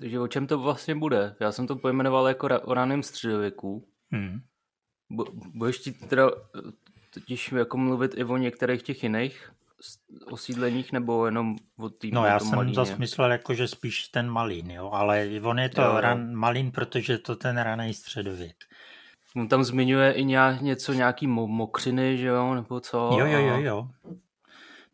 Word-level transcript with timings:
Takže 0.00 0.20
o 0.20 0.28
čem 0.28 0.46
to 0.46 0.58
vlastně 0.58 0.94
bude? 0.94 1.36
Já 1.40 1.52
jsem 1.52 1.66
to 1.66 1.76
pojmenoval 1.76 2.28
jako 2.28 2.48
o 2.62 2.74
raném 2.74 3.02
středověku. 3.02 3.88
Hmm. 4.12 4.40
Budeš 5.54 5.78
ti 5.78 5.92
teda 5.92 6.30
totiž 7.14 7.52
jako 7.52 7.76
mluvit 7.76 8.14
i 8.14 8.24
o 8.24 8.36
některých 8.36 8.82
těch 8.82 9.02
jiných 9.02 9.52
osídleních 10.26 10.92
nebo 10.92 11.26
jenom 11.26 11.56
o 11.78 11.90
tým 11.90 12.14
No 12.14 12.24
já 12.24 12.38
jsem 12.38 12.56
Malíně? 12.56 12.74
zase 12.74 12.96
myslel 12.96 13.32
jako, 13.32 13.54
že 13.54 13.68
spíš 13.68 14.08
ten 14.08 14.30
Malín, 14.30 14.70
jo, 14.70 14.90
ale 14.92 15.28
on 15.42 15.58
je 15.58 15.68
to 15.68 15.82
jo, 15.82 16.00
ran, 16.00 16.34
Malín, 16.34 16.72
protože 16.72 17.18
to 17.18 17.36
ten 17.36 17.58
raný 17.58 17.94
středověk. 17.94 18.56
On 19.36 19.48
tam 19.48 19.64
zmiňuje 19.64 20.12
i 20.12 20.24
nějak, 20.24 20.60
něco, 20.60 20.92
nějaký 20.92 21.26
mo- 21.28 21.46
mokřiny, 21.46 22.18
že 22.18 22.26
jo, 22.26 22.54
nebo 22.54 22.80
co? 22.80 23.10
Jo, 23.18 23.26
jo, 23.26 23.38
jo, 23.38 23.56
jo. 23.60 23.88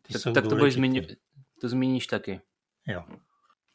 Ty 0.01 0.13
tak, 0.13 0.33
tak 0.33 0.43
to, 0.43 0.55
budeš 0.55 0.73
zmíni, 0.73 1.07
to 1.61 1.69
zmíníš 1.69 2.07
taky. 2.07 2.41
Jo. 2.87 3.03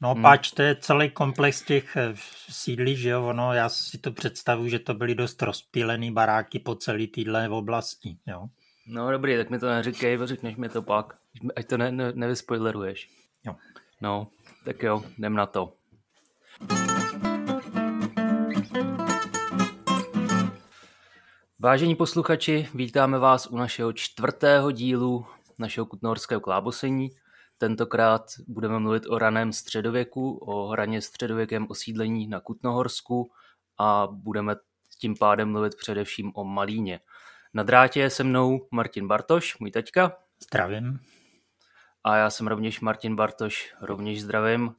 No 0.02 0.14
hmm. 0.14 0.22
páč, 0.22 0.50
to 0.50 0.62
je 0.62 0.76
celý 0.76 1.10
komplex 1.10 1.62
těch 1.62 1.96
eh, 1.96 2.14
sídlí, 2.50 2.96
že 2.96 3.08
jo, 3.08 3.26
ono, 3.26 3.52
já 3.52 3.68
si 3.68 3.98
to 3.98 4.10
představuji, 4.12 4.70
že 4.70 4.78
to 4.78 4.94
byly 4.94 5.14
dost 5.14 5.42
rozptýlený 5.42 6.12
baráky 6.12 6.58
po 6.58 6.74
celé 6.74 7.06
téhle 7.06 7.48
oblasti, 7.48 8.18
jo. 8.26 8.48
No 8.86 9.10
dobrý, 9.10 9.36
tak 9.36 9.50
mi 9.50 9.58
to 9.58 9.68
neříkej, 9.68 10.18
řekneš 10.24 10.56
mi 10.56 10.68
to 10.68 10.82
pak, 10.82 11.14
ať 11.56 11.66
to 11.66 11.76
ne, 11.76 11.92
ne, 11.92 12.12
nevyspoileruješ. 12.12 13.08
Jo. 13.46 13.56
No, 14.00 14.26
tak 14.64 14.82
jo, 14.82 15.04
jdem 15.18 15.34
na 15.34 15.46
to. 15.46 15.72
Vážení 21.58 21.94
posluchači, 21.94 22.68
vítáme 22.74 23.18
vás 23.18 23.46
u 23.46 23.56
našeho 23.56 23.92
čtvrtého 23.92 24.70
dílu 24.70 25.26
našeho 25.58 25.86
kutnohorského 25.86 26.40
klábosení. 26.40 27.10
Tentokrát 27.62 28.22
budeme 28.48 28.78
mluvit 28.78 29.06
o 29.06 29.18
raném 29.18 29.52
středověku, 29.52 30.36
o 30.36 30.74
raně 30.74 31.00
středověkém 31.00 31.66
osídlení 31.70 32.26
na 32.26 32.40
Kutnohorsku 32.40 33.30
a 33.78 34.08
budeme 34.10 34.56
tím 34.98 35.14
pádem 35.16 35.50
mluvit 35.50 35.74
především 35.74 36.32
o 36.34 36.44
Malíně. 36.44 37.00
Na 37.54 37.62
drátě 37.62 38.00
je 38.00 38.10
se 38.10 38.24
mnou 38.24 38.68
Martin 38.70 39.08
Bartoš, 39.08 39.58
můj 39.58 39.70
teďka. 39.70 40.16
Zdravím. 40.42 41.00
A 42.04 42.16
já 42.16 42.30
jsem 42.30 42.46
rovněž 42.46 42.80
Martin 42.80 43.16
Bartoš, 43.16 43.74
rovněž 43.80 44.22
zdravím. 44.22 44.74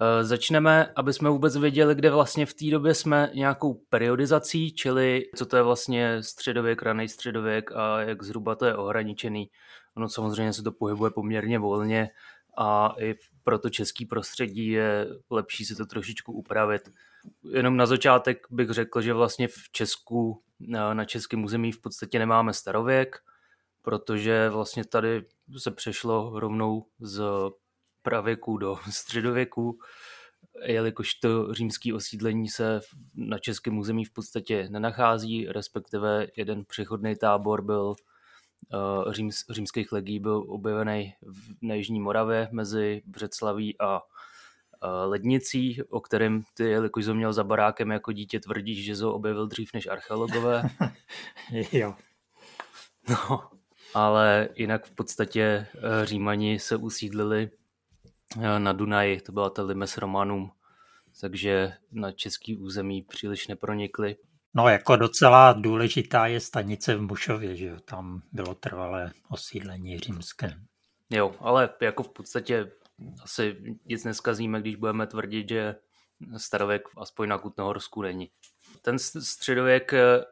E, 0.00 0.24
začneme, 0.24 0.92
aby 0.96 1.12
jsme 1.12 1.30
vůbec 1.30 1.56
věděli, 1.56 1.94
kde 1.94 2.10
vlastně 2.10 2.46
v 2.46 2.54
té 2.54 2.70
době 2.70 2.94
jsme 2.94 3.30
nějakou 3.34 3.74
periodizací, 3.74 4.72
čili 4.72 5.22
co 5.36 5.46
to 5.46 5.56
je 5.56 5.62
vlastně 5.62 6.22
středověk, 6.22 6.82
raný 6.82 7.08
středověk 7.08 7.72
a 7.72 8.00
jak 8.00 8.22
zhruba 8.22 8.54
to 8.54 8.66
je 8.66 8.76
ohraničený. 8.76 9.50
Ono 9.96 10.08
samozřejmě 10.08 10.52
se 10.52 10.62
to 10.62 10.72
pohybuje 10.72 11.10
poměrně 11.10 11.58
volně 11.58 12.10
a 12.58 12.94
i 13.00 13.14
pro 13.44 13.58
to 13.58 13.70
český 13.70 14.06
prostředí 14.06 14.68
je 14.68 15.08
lepší 15.30 15.64
si 15.64 15.76
to 15.76 15.86
trošičku 15.86 16.32
upravit. 16.32 16.82
Jenom 17.52 17.76
na 17.76 17.86
začátek 17.86 18.46
bych 18.50 18.70
řekl, 18.70 19.00
že 19.00 19.12
vlastně 19.12 19.48
v 19.48 19.70
Česku, 19.72 20.42
na 20.92 21.04
českém 21.04 21.44
území 21.44 21.72
v 21.72 21.80
podstatě 21.80 22.18
nemáme 22.18 22.52
starověk, 22.52 23.16
protože 23.82 24.48
vlastně 24.48 24.84
tady 24.84 25.24
se 25.58 25.70
přešlo 25.70 26.40
rovnou 26.40 26.86
z 27.00 27.22
pravěku 28.04 28.56
do 28.56 28.76
středověku, 28.90 29.78
jelikož 30.62 31.14
to 31.14 31.54
římské 31.54 31.94
osídlení 31.94 32.48
se 32.48 32.80
na 33.14 33.38
českém 33.38 33.78
území 33.78 34.04
v 34.04 34.12
podstatě 34.12 34.68
nenachází, 34.70 35.46
respektive 35.46 36.26
jeden 36.36 36.64
přechodný 36.64 37.16
tábor 37.16 37.62
byl 37.62 37.94
uh, 38.74 39.12
říms, 39.12 39.44
římských 39.50 39.92
legí 39.92 40.18
byl 40.18 40.44
objevený 40.48 41.14
v 41.22 41.74
Jižní 41.74 42.00
Moravě 42.00 42.48
mezi 42.52 43.02
Břeclaví 43.06 43.80
a 43.80 43.96
uh, 43.96 44.02
Lednicí, 45.04 45.82
o 45.82 46.00
kterém 46.00 46.42
ty, 46.54 46.64
jelikož 46.64 47.04
jsi 47.04 47.14
měl 47.14 47.32
za 47.32 47.44
barákem 47.44 47.90
jako 47.90 48.12
dítě, 48.12 48.40
tvrdíš, 48.40 48.84
že 48.84 49.04
ho 49.04 49.14
objevil 49.14 49.46
dřív 49.46 49.70
než 49.74 49.86
archeologové. 49.86 50.62
jo. 51.72 51.94
No, 53.08 53.48
ale 53.94 54.48
jinak 54.54 54.86
v 54.86 54.90
podstatě 54.90 55.66
uh, 55.74 56.04
Římani 56.04 56.58
se 56.58 56.76
usídlili 56.76 57.50
na 58.58 58.72
Dunaji, 58.72 59.20
to 59.20 59.32
byla 59.32 59.50
ta 59.50 59.62
Limes 59.62 59.98
Romanum, 59.98 60.50
takže 61.20 61.72
na 61.92 62.12
český 62.12 62.56
území 62.56 63.02
příliš 63.02 63.48
nepronikli. 63.48 64.16
No 64.54 64.68
jako 64.68 64.96
docela 64.96 65.52
důležitá 65.52 66.26
je 66.26 66.40
stanice 66.40 66.96
v 66.96 67.02
Mušově, 67.02 67.56
že 67.56 67.66
jo, 67.66 67.80
tam 67.80 68.22
bylo 68.32 68.54
trvalé 68.54 69.12
osídlení 69.28 69.98
římské. 69.98 70.56
Jo, 71.10 71.34
ale 71.40 71.70
jako 71.80 72.02
v 72.02 72.08
podstatě 72.08 72.70
asi 73.22 73.56
nic 73.84 74.04
neskazíme, 74.04 74.60
když 74.60 74.76
budeme 74.76 75.06
tvrdit, 75.06 75.48
že 75.48 75.76
starověk 76.36 76.82
aspoň 76.96 77.28
na 77.28 77.38
Kutnohorsku 77.38 78.02
není. 78.02 78.30
Ten 78.82 78.98
středověk 78.98 79.92
eh, 79.92 80.24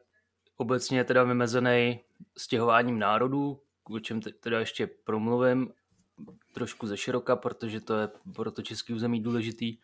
obecně 0.57 0.99
je 0.99 1.05
teda 1.05 1.23
vymezený 1.23 2.01
stěhováním 2.37 2.99
národů, 2.99 3.63
o 3.85 4.01
čem 4.01 4.21
teda 4.21 4.59
ještě 4.59 4.87
promluvím 4.87 5.73
trošku 6.53 6.87
ze 6.87 6.97
široka, 6.97 7.37
protože 7.37 7.81
to 7.81 7.99
je 7.99 8.09
pro 8.35 8.51
to 8.51 8.63
český 8.63 8.95
území 8.95 9.21
důležitý 9.21 9.77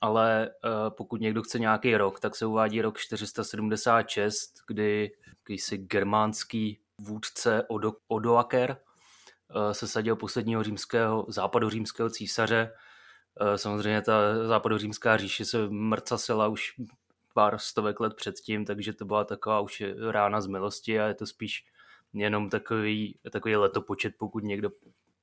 ale 0.00 0.50
uh, 0.64 0.70
pokud 0.90 1.20
někdo 1.20 1.42
chce 1.42 1.58
nějaký 1.58 1.96
rok, 1.96 2.20
tak 2.20 2.36
se 2.36 2.46
uvádí 2.46 2.82
rok 2.82 2.98
476, 2.98 4.54
kdy 4.66 5.12
jakýsi 5.28 5.78
germánský 5.78 6.78
vůdce 6.98 7.64
Odo, 7.68 7.92
Odoaker 8.08 8.76
uh, 9.56 9.70
se 9.70 9.88
sadil 9.88 10.16
posledního 10.16 10.62
římského, 10.62 11.26
západořímského 11.28 12.10
císaře. 12.10 12.72
Uh, 13.40 13.54
samozřejmě 13.54 14.02
ta 14.02 14.46
západořímská 14.46 15.16
říše 15.16 15.44
se 15.44 15.68
mrcasila 15.68 16.48
už 16.48 16.74
pár 17.34 17.58
stovek 17.58 18.00
let 18.00 18.14
předtím, 18.14 18.64
takže 18.64 18.92
to 18.92 19.04
byla 19.04 19.24
taková 19.24 19.60
už 19.60 19.82
rána 20.10 20.40
z 20.40 20.46
milosti 20.46 21.00
a 21.00 21.06
je 21.06 21.14
to 21.14 21.26
spíš 21.26 21.64
jenom 22.14 22.50
takový, 22.50 23.18
takový 23.32 23.56
letopočet, 23.56 24.14
pokud 24.18 24.44
někdo 24.44 24.70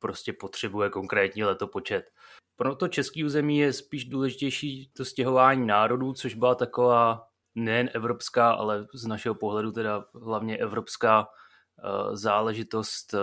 prostě 0.04 0.34
potřebuje 0.34 0.90
konkrétní 0.90 1.44
letopočet. 1.44 2.12
Pro 2.56 2.76
to 2.76 2.88
český 2.88 3.24
území 3.24 3.58
je 3.58 3.74
spíš 3.74 4.06
důležitější 4.06 4.92
to 4.98 5.06
stěhování 5.06 5.68
národů, 5.68 6.14
což 6.14 6.34
byla 6.34 6.56
taková 6.56 7.28
nejen 7.56 7.90
evropská, 7.94 8.52
ale 8.52 8.88
z 8.94 9.06
našeho 9.06 9.36
pohledu 9.36 9.72
teda 9.72 10.06
hlavně 10.14 10.58
evropská 10.58 11.28
uh, 11.28 12.16
záležitost. 12.16 13.16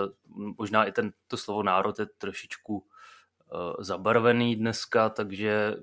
Možná 0.58 0.84
i 0.84 0.92
ten, 0.92 1.12
to 1.28 1.36
slovo 1.36 1.62
národ 1.62 1.98
je 1.98 2.06
trošičku 2.19 2.78
uh, 2.78 2.86
zabarvený 3.78 4.56
dneska, 4.56 5.08
takže 5.08 5.74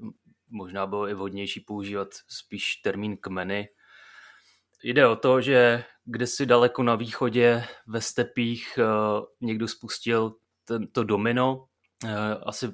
možná 0.49 0.87
bylo 0.87 1.07
i 1.07 1.13
vhodnější 1.13 1.59
používat 1.59 2.07
spíš 2.27 2.75
termín 2.75 3.17
kmeny. 3.17 3.69
Jde 4.83 5.07
o 5.07 5.15
to, 5.15 5.41
že 5.41 5.83
kde 6.05 6.27
si 6.27 6.45
daleko 6.45 6.83
na 6.83 6.95
východě 6.95 7.63
ve 7.87 8.01
stepích 8.01 8.79
uh, 8.79 9.25
někdo 9.41 9.67
spustil 9.67 10.35
tento 10.67 11.03
domino. 11.03 11.65
Asi 12.45 12.73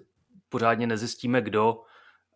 pořádně 0.49 0.87
nezjistíme 0.87 1.41
kdo, 1.41 1.81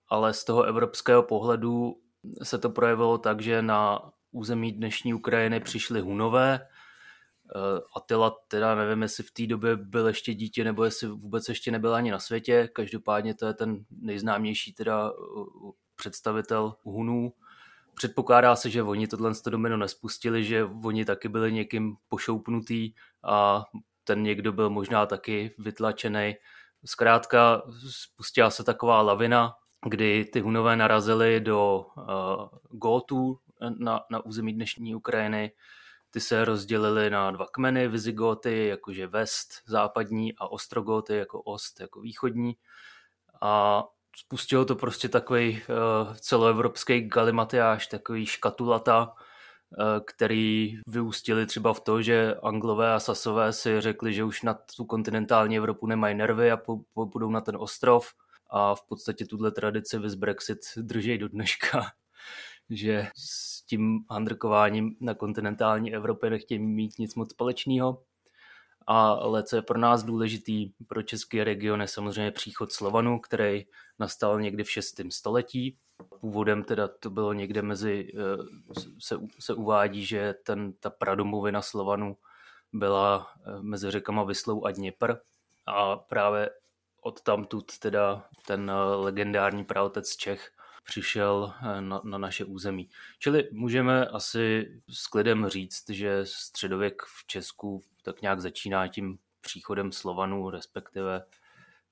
ale 0.09 0.34
z 0.34 0.44
toho 0.44 0.63
evropského 0.63 1.23
pohledu 1.23 1.95
se 2.44 2.57
to 2.57 2.69
projevilo 2.69 3.18
tak, 3.18 3.41
že 3.41 3.62
na 3.62 4.12
území 4.31 4.72
dnešní 4.72 5.13
Ukrajiny 5.13 5.59
přišli 5.59 6.00
Hunové. 6.01 6.59
Eh, 7.56 7.81
Attila 7.95 8.38
teda 8.47 8.75
nevím, 8.75 9.01
jestli 9.01 9.23
v 9.23 9.31
té 9.31 9.47
době 9.47 9.75
byl 9.75 10.07
ještě 10.07 10.34
dítě, 10.34 10.63
nebo 10.63 10.84
jestli 10.84 11.07
vůbec 11.07 11.50
ještě 11.50 11.72
nebyl 11.72 11.95
ani 11.95 12.12
na 12.12 12.19
světě. 12.19 12.69
Každopádně 12.74 13.34
to 13.34 13.45
je 13.45 13.53
ten 13.53 13.85
nejznámější 13.91 14.74
teda 14.74 15.12
eh, 15.12 15.72
představitel 15.95 16.75
Hunů. 16.84 17.34
Předpokládá 17.95 18.56
se, 18.56 18.69
že 18.69 18.84
oni 18.84 19.07
tohle 19.07 19.31
domino 19.50 19.78
nespustili, 19.78 20.44
že 20.44 20.63
oni 20.84 21.06
taky 21.06 21.29
byli 21.29 21.53
někým 21.53 21.95
pošoupnutý 22.07 22.94
a 23.24 23.63
ten 24.07 24.23
někdo 24.23 24.51
byl 24.51 24.69
možná 24.69 25.06
taky 25.06 25.56
vytlačený 25.57 26.35
Zkrátka 26.85 27.62
spustila 27.90 28.50
se 28.50 28.63
taková 28.63 29.01
lavina, 29.01 29.53
kdy 29.90 30.25
ty 30.25 30.40
Hunové 30.40 30.75
narazili 30.75 31.39
do 31.39 31.86
uh, 31.98 32.06
Gótů 32.71 33.39
na, 33.80 34.01
na 34.12 34.25
území 34.25 34.54
dnešní 34.54 34.95
Ukrajiny. 34.95 35.51
Ty 36.09 36.19
se 36.19 36.45
rozdělily 36.45 37.09
na 37.09 37.31
dva 37.31 37.45
kmeny, 37.51 37.88
Vizigoty 37.88 38.68
jakože 38.68 39.07
vest, 39.07 39.50
západní 39.65 40.33
a 40.38 40.48
Ostrogoty 40.48 41.18
jako 41.18 41.42
ost, 41.42 41.80
jako 41.80 42.01
východní. 42.01 42.57
A 43.42 43.83
spustilo 44.15 44.65
to 44.65 44.75
prostě 44.75 45.10
takový 45.10 45.62
uh, 45.69 46.13
celoevropský 46.15 47.01
galimatiáš, 47.01 47.88
takový 47.88 48.25
škatulata, 48.25 49.13
Eh, 49.18 49.26
který 50.05 50.77
vyústili 50.87 51.45
třeba 51.45 51.73
v 51.73 51.79
to, 51.79 52.01
že 52.01 52.35
Anglové 52.43 52.93
a 52.93 52.99
Sasové 52.99 53.53
si 53.53 53.81
řekli, 53.81 54.13
že 54.13 54.23
už 54.23 54.41
na 54.41 54.53
tu 54.75 54.85
kontinentální 54.85 55.57
Evropu 55.57 55.87
nemají 55.87 56.15
nervy 56.15 56.51
a 56.51 56.59
půjdou 56.93 57.29
na 57.29 57.41
ten 57.41 57.55
ostrov 57.59 58.13
a 58.49 58.75
v 58.75 58.83
podstatě 58.87 59.25
tuhle 59.25 59.51
tradici 59.51 59.99
vys 59.99 60.15
Brexit 60.15 60.59
drží 60.77 61.17
do 61.17 61.29
dneška, 61.29 61.91
že 62.69 63.07
s 63.15 63.61
tím 63.65 63.99
handrkováním 64.09 64.95
na 64.99 65.13
kontinentální 65.13 65.93
Evropě 65.93 66.29
nechtějí 66.29 66.59
mít 66.59 66.99
nic 66.99 67.15
moc 67.15 67.31
společného. 67.31 68.03
ale 68.87 69.43
co 69.43 69.55
je 69.55 69.61
pro 69.61 69.79
nás 69.79 70.03
důležitý, 70.03 70.71
pro 70.87 71.03
český 71.03 71.43
region 71.43 71.81
je 71.81 71.87
samozřejmě 71.87 72.31
příchod 72.31 72.71
Slovanu, 72.71 73.19
který 73.19 73.65
nastal 73.99 74.41
někdy 74.41 74.63
v 74.63 74.71
6. 74.71 75.01
století. 75.09 75.77
Původem 76.19 76.63
teda 76.63 76.88
to 76.88 77.09
bylo 77.09 77.33
někde 77.33 77.61
mezi, 77.61 78.11
eh, 78.15 78.44
se, 78.99 79.19
se 79.39 79.53
uvádí, 79.53 80.05
že 80.05 80.35
ten, 80.44 80.73
ta 80.73 80.89
pradomovina 80.89 81.61
Slovanu 81.61 82.17
byla 82.73 83.31
eh, 83.39 83.61
mezi 83.61 83.91
řekama 83.91 84.23
Vyslou 84.23 84.65
a 84.65 84.71
Dněpr 84.71 85.15
a 85.65 85.95
právě 85.95 86.49
od 87.01 87.21
tamtud 87.21 87.77
teda 87.79 88.25
ten 88.45 88.71
eh, 88.71 88.95
legendární 88.95 89.65
praotec 89.65 90.15
Čech 90.15 90.51
přišel 90.83 91.53
na, 91.79 92.01
na 92.03 92.17
naše 92.17 92.45
území. 92.45 92.89
Čili 93.19 93.50
můžeme 93.51 94.07
asi 94.07 94.71
s 94.89 95.07
klidem 95.07 95.47
říct, 95.47 95.89
že 95.89 96.19
středověk 96.23 97.01
v 97.01 97.27
Česku 97.27 97.83
tak 98.03 98.21
nějak 98.21 98.41
začíná 98.41 98.88
tím 98.88 99.19
příchodem 99.41 99.91
Slovanů, 99.91 100.50
respektive, 100.50 101.25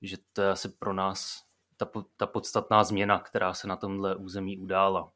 že 0.02 0.16
to 0.32 0.42
je 0.42 0.50
asi 0.50 0.68
pro 0.68 0.92
nás 0.92 1.45
ta, 1.76 1.86
ta 2.16 2.26
podstatná 2.26 2.84
změna, 2.84 3.18
která 3.18 3.54
se 3.54 3.68
na 3.68 3.76
tomhle 3.76 4.16
území 4.16 4.58
udála. 4.58 5.12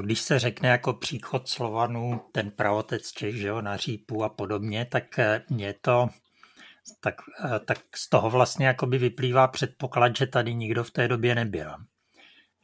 Když 0.00 0.20
se 0.20 0.38
řekne 0.38 0.68
jako 0.68 0.94
příchod 0.94 1.48
Slovanů, 1.48 2.20
ten 2.32 2.50
pravotec 2.50 3.12
Čech, 3.12 3.36
že 3.36 3.48
jo, 3.48 3.62
na 3.62 3.76
Řípu 3.76 4.24
a 4.24 4.28
podobně, 4.28 4.84
tak 4.84 5.18
eh, 5.18 5.44
je 5.56 5.74
to 5.80 6.08
tak, 7.00 7.14
eh, 7.44 7.58
tak 7.58 7.78
z 7.94 8.08
toho 8.08 8.30
vlastně 8.30 8.66
jakoby 8.66 8.98
vyplývá 8.98 9.48
předpoklad, 9.48 10.16
že 10.16 10.26
tady 10.26 10.54
nikdo 10.54 10.84
v 10.84 10.90
té 10.90 11.08
době 11.08 11.34
nebyl. 11.34 11.70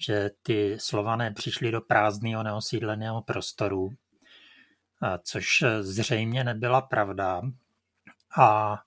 Že 0.07 0.31
ty 0.43 0.77
Slované 0.81 1.31
přišli 1.31 1.71
do 1.71 1.81
prázdného 1.81 2.43
neosídleného 2.43 3.23
prostoru, 3.23 3.91
což 5.23 5.65
zřejmě 5.81 6.45
nebyla 6.45 6.81
pravda. 6.81 7.43
A 8.39 8.79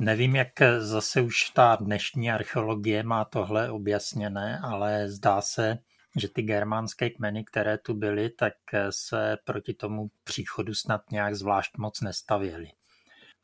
nevím, 0.00 0.36
jak 0.36 0.48
zase 0.78 1.20
už 1.20 1.50
ta 1.50 1.76
dnešní 1.76 2.30
archeologie 2.30 3.02
má 3.02 3.24
tohle 3.24 3.70
objasněné, 3.70 4.58
ale 4.58 5.08
zdá 5.08 5.40
se, 5.40 5.78
že 6.20 6.28
ty 6.28 6.42
germánské 6.42 7.10
kmeny, 7.10 7.44
které 7.44 7.78
tu 7.78 7.94
byly, 7.94 8.30
tak 8.30 8.54
se 8.90 9.38
proti 9.44 9.74
tomu 9.74 10.10
příchodu 10.24 10.74
snad 10.74 11.10
nějak 11.10 11.34
zvlášť 11.34 11.78
moc 11.78 12.00
nestavěly. 12.00 12.68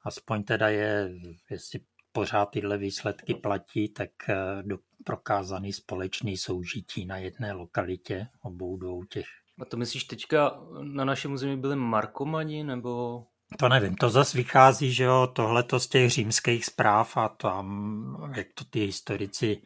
Aspoň 0.04 0.44
teda 0.44 0.68
je, 0.68 1.10
jestli 1.50 1.80
pořád 2.12 2.46
tyhle 2.46 2.78
výsledky 2.78 3.34
platí, 3.34 3.88
tak 3.88 4.10
do 4.62 4.78
prokázaný 5.04 5.72
společný 5.72 6.36
soužití 6.36 7.06
na 7.06 7.16
jedné 7.16 7.52
lokalitě 7.52 8.26
obou 8.42 8.76
dvou 8.76 9.04
těch 9.04 9.26
a 9.60 9.64
to 9.64 9.76
myslíš 9.76 10.04
teďka 10.04 10.60
na 10.82 11.04
našem 11.04 11.32
území 11.32 11.56
byli 11.56 11.76
Markomani, 11.76 12.64
nebo... 12.64 13.24
To 13.56 13.68
nevím, 13.68 13.94
to 13.94 14.10
zase 14.10 14.38
vychází, 14.38 14.92
že 14.92 15.04
jo, 15.04 15.26
tohleto 15.32 15.80
z 15.80 15.88
těch 15.88 16.10
římských 16.10 16.64
zpráv 16.64 17.16
a 17.16 17.28
tam, 17.28 18.32
jak 18.36 18.46
to 18.54 18.64
ty 18.64 18.80
historici 18.80 19.62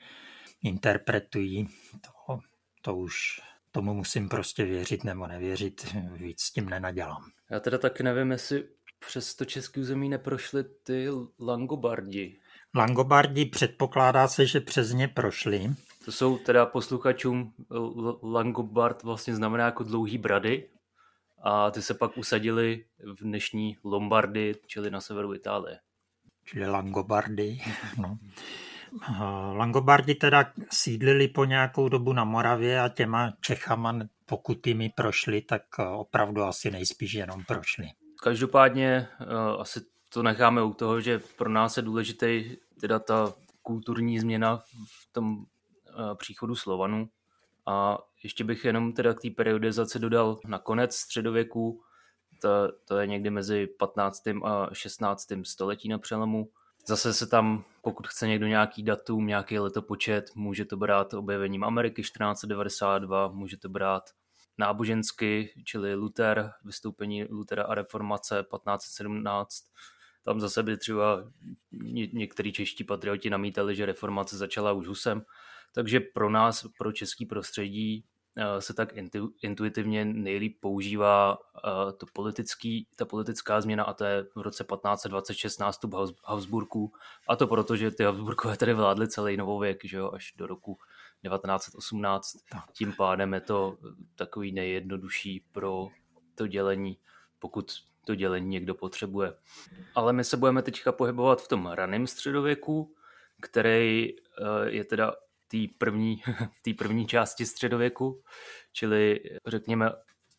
interpretují, 0.63 1.69
to, 2.01 2.39
to 2.83 2.97
už 2.97 3.41
tomu 3.71 3.95
musím 3.95 4.29
prostě 4.29 4.65
věřit 4.65 5.05
nebo 5.05 5.27
nevěřit, 5.27 5.97
víc 6.13 6.41
s 6.41 6.53
tím 6.53 6.69
nenadělám. 6.69 7.25
Já 7.51 7.61
teda 7.61 7.79
taky 7.79 8.03
nevím, 8.03 8.31
jestli 8.31 8.65
přes 9.07 9.35
to 9.35 9.45
české 9.45 9.81
území 9.81 10.09
neprošly 10.09 10.65
ty 10.83 11.09
Langobardi. 11.41 12.41
Langobardi 12.75 13.47
předpokládá 13.47 14.29
se, 14.29 14.47
že 14.47 14.61
přes 14.61 14.93
ně 14.93 15.09
prošli. 15.09 15.71
To 16.05 16.13
jsou 16.13 16.39
teda 16.39 16.67
posluchačům 16.67 17.53
Langobard 18.23 19.03
vlastně 19.03 19.35
znamená 19.35 19.65
jako 19.65 19.85
dlouhý 19.85 20.19
brady 20.19 20.69
a 21.43 21.71
ty 21.71 21.83
se 21.83 21.95
pak 21.95 22.19
usadili 22.19 22.85
v 23.19 23.23
dnešní 23.23 23.77
Lombardy, 23.85 24.55
čili 24.67 24.91
na 24.91 25.01
severu 25.01 25.35
Itálie. 25.35 25.79
Čili 26.45 26.67
Langobardy, 26.67 27.59
no. 27.99 28.19
Langobardi 29.57 30.15
teda 30.15 30.53
sídlili 30.71 31.29
po 31.29 31.45
nějakou 31.45 31.89
dobu 31.89 32.13
na 32.13 32.25
Moravě 32.25 32.81
a 32.81 32.89
těma 32.89 33.33
Čechama, 33.41 33.99
pokud 34.27 34.67
jimi 34.67 34.91
prošli, 34.97 35.43
tak 35.43 35.63
opravdu 35.79 36.43
asi 36.43 36.71
nejspíš 36.71 37.13
jenom 37.13 37.45
prošli. 37.45 37.87
Každopádně 38.23 39.09
eh, 39.21 39.25
asi 39.59 39.81
to 40.09 40.23
necháme 40.23 40.63
u 40.63 40.73
toho, 40.73 41.01
že 41.01 41.21
pro 41.37 41.49
nás 41.49 41.77
je 41.77 41.83
důležitý 41.83 42.57
teda 42.81 42.99
ta 42.99 43.33
kulturní 43.63 44.19
změna 44.19 44.57
v 44.87 45.13
tom 45.13 45.45
Eh, 45.99 46.15
příchodu 46.15 46.55
Slovanů. 46.55 47.09
A 47.67 47.99
ještě 48.23 48.45
bych 48.45 48.65
jenom 48.65 48.93
teda 48.93 49.15
k 49.15 49.21
té 49.21 49.31
periodizaci 49.31 49.99
dodal 49.99 50.39
na 50.47 50.59
konec 50.59 50.97
středověku, 50.97 51.83
to, 52.41 52.49
to 52.85 52.99
je 52.99 53.07
někdy 53.07 53.31
mezi 53.31 53.67
15. 53.67 54.23
a 54.45 54.69
16. 54.73 55.27
století 55.43 55.89
na 55.89 55.99
přelomu. 55.99 56.49
Zase 56.87 57.15
se 57.15 57.27
tam, 57.27 57.65
pokud 57.83 58.09
chce 58.09 58.29
někdo 58.29 58.47
nějaký 58.47 58.83
datum, 58.83 59.27
nějaký 59.27 59.59
letopočet, 59.59 60.31
může 60.35 60.65
to 60.65 60.77
brát 60.77 61.15
objevením 61.15 61.65
Ameriky 61.65 62.03
1492, 62.03 63.29
může 63.29 63.57
to 63.57 63.69
brát 63.69 64.11
nábožensky, 64.59 65.55
čili 65.65 65.95
Luther, 65.95 66.53
vystoupení 66.65 67.25
Luthera 67.25 67.65
a 67.65 67.75
reformace 67.75 68.45
1517. 68.51 69.65
Tam 70.25 70.41
zase 70.41 70.63
by 70.63 70.77
třeba 70.77 71.31
některý 72.13 72.53
čeští 72.53 72.85
patrioti 72.85 73.31
namítali, 73.31 73.77
že 73.77 73.87
reformace 73.87 74.37
začala 74.37 74.73
už 74.73 74.87
Husem, 74.87 75.23
takže 75.73 76.01
pro 76.01 76.31
nás, 76.31 76.67
pro 76.79 76.93
český 76.93 77.27
prostředí, 77.27 78.05
eh, 78.37 78.61
se 78.61 78.75
tak 78.75 78.93
intuitivně 79.43 80.05
nejlíp 80.05 80.61
používá 80.61 81.39
eh, 81.57 81.93
to 81.93 82.07
politický, 82.13 82.87
ta 82.97 83.05
politická 83.05 83.61
změna 83.61 83.85
a 83.85 83.93
to 83.93 84.05
je 84.05 84.25
v 84.37 84.41
roce 84.41 84.65
1526 84.65 85.59
nástup 85.59 85.95
Habsburků 86.25 86.93
a 87.29 87.37
to 87.37 87.47
proto, 87.47 87.77
že 87.77 87.91
ty 87.91 88.05
Habsburkové 88.05 88.57
tady 88.57 88.75
vládly 88.75 89.09
celý 89.09 89.37
novověk, 89.37 89.85
že 89.85 89.97
jo, 89.97 90.11
až 90.15 90.33
do 90.37 90.47
roku 90.47 90.79
1918. 91.23 92.37
Tím 92.73 92.93
pádem 92.93 93.35
je 93.35 93.41
to 93.41 93.79
takový 94.15 94.53
nejjednodušší 94.53 95.45
pro 95.53 95.89
to 96.35 96.47
dělení, 96.47 96.99
pokud 97.39 97.73
to 98.05 98.15
dělení 98.15 98.49
někdo 98.49 98.75
potřebuje. 98.75 99.35
Ale 99.95 100.13
my 100.13 100.25
se 100.25 100.37
budeme 100.37 100.63
teďka 100.63 100.93
pohybovat 100.93 101.43
v 101.43 101.49
tom 101.49 101.67
raném 101.67 102.07
středověku, 102.07 102.95
který 103.41 104.09
eh, 104.11 104.71
je 104.71 104.85
teda 104.85 105.15
té 105.53 105.59
první, 105.79 106.23
první 106.79 107.07
části 107.07 107.47
středověku, 107.47 108.23
čili 108.73 109.21
řekněme 109.47 109.93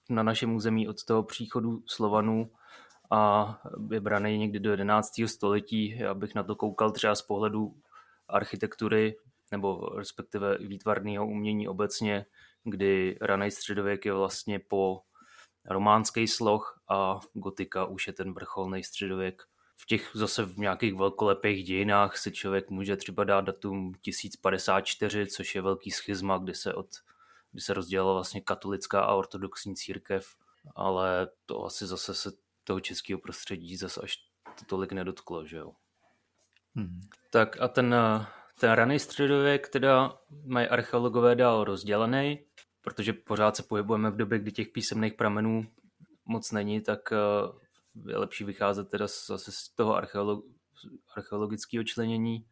na 0.09 0.23
našem 0.23 0.55
území 0.55 0.87
od 0.87 1.03
toho 1.03 1.23
příchodu 1.23 1.83
Slovanů 1.87 2.51
a 3.11 3.61
je 3.91 3.99
braný 3.99 4.37
někdy 4.37 4.59
do 4.59 4.71
11. 4.71 5.09
století. 5.25 5.97
Já 5.97 6.13
bych 6.13 6.35
na 6.35 6.43
to 6.43 6.55
koukal 6.55 6.91
třeba 6.91 7.15
z 7.15 7.21
pohledu 7.21 7.73
architektury 8.27 9.15
nebo 9.51 9.89
respektive 9.97 10.57
výtvarného 10.57 11.27
umění 11.27 11.67
obecně, 11.67 12.25
kdy 12.63 13.17
raný 13.21 13.51
středověk 13.51 14.05
je 14.05 14.13
vlastně 14.13 14.59
po 14.59 15.01
románský 15.65 16.27
sloh 16.27 16.81
a 16.89 17.19
gotika 17.33 17.85
už 17.85 18.07
je 18.07 18.13
ten 18.13 18.33
vrcholný 18.33 18.83
středověk 18.83 19.43
v 19.75 19.85
těch 19.85 20.11
zase 20.13 20.45
v 20.45 20.57
nějakých 20.57 20.95
velkolepých 20.95 21.63
dějinách 21.63 22.17
si 22.17 22.31
člověk 22.31 22.69
může 22.69 22.97
třeba 22.97 23.23
dát 23.23 23.41
datum 23.41 23.93
1054, 24.01 25.27
což 25.27 25.55
je 25.55 25.61
velký 25.61 25.91
schizma, 25.91 26.37
kdy 26.37 26.55
se, 26.55 26.73
od, 26.73 26.87
kdy 27.51 27.61
se 27.61 27.73
rozdělila 27.73 28.13
vlastně 28.13 28.41
katolická 28.41 29.01
a 29.01 29.13
ortodoxní 29.13 29.75
církev, 29.75 30.27
ale 30.75 31.27
to 31.45 31.65
asi 31.65 31.85
zase 31.85 32.13
se 32.13 32.31
toho 32.63 32.79
českého 32.79 33.19
prostředí 33.19 33.77
zase 33.77 34.01
až 34.01 34.17
to 34.59 34.65
tolik 34.65 34.91
nedotklo, 34.91 35.45
že 35.45 35.57
jo. 35.57 35.71
Hmm. 36.75 37.01
Tak 37.31 37.61
a 37.61 37.67
ten, 37.67 37.95
ten 38.59 38.71
raný 38.71 38.99
středověk 38.99 39.69
teda 39.69 40.17
mají 40.45 40.67
archeologové 40.67 41.35
dál 41.35 41.63
rozdělený, 41.63 42.39
protože 42.81 43.13
pořád 43.13 43.55
se 43.55 43.63
pohybujeme 43.63 44.11
v 44.11 44.15
době, 44.15 44.39
kdy 44.39 44.51
těch 44.51 44.67
písemných 44.67 45.13
pramenů 45.13 45.65
moc 46.25 46.51
není, 46.51 46.81
tak 46.81 47.13
je 48.07 48.17
lepší 48.17 48.43
vycházet 48.43 48.89
teda 48.89 49.07
zase 49.27 49.51
z 49.51 49.69
toho 49.69 49.95
archeolog, 49.95 50.45
archeologického 51.15 51.83
členění, 51.83 52.47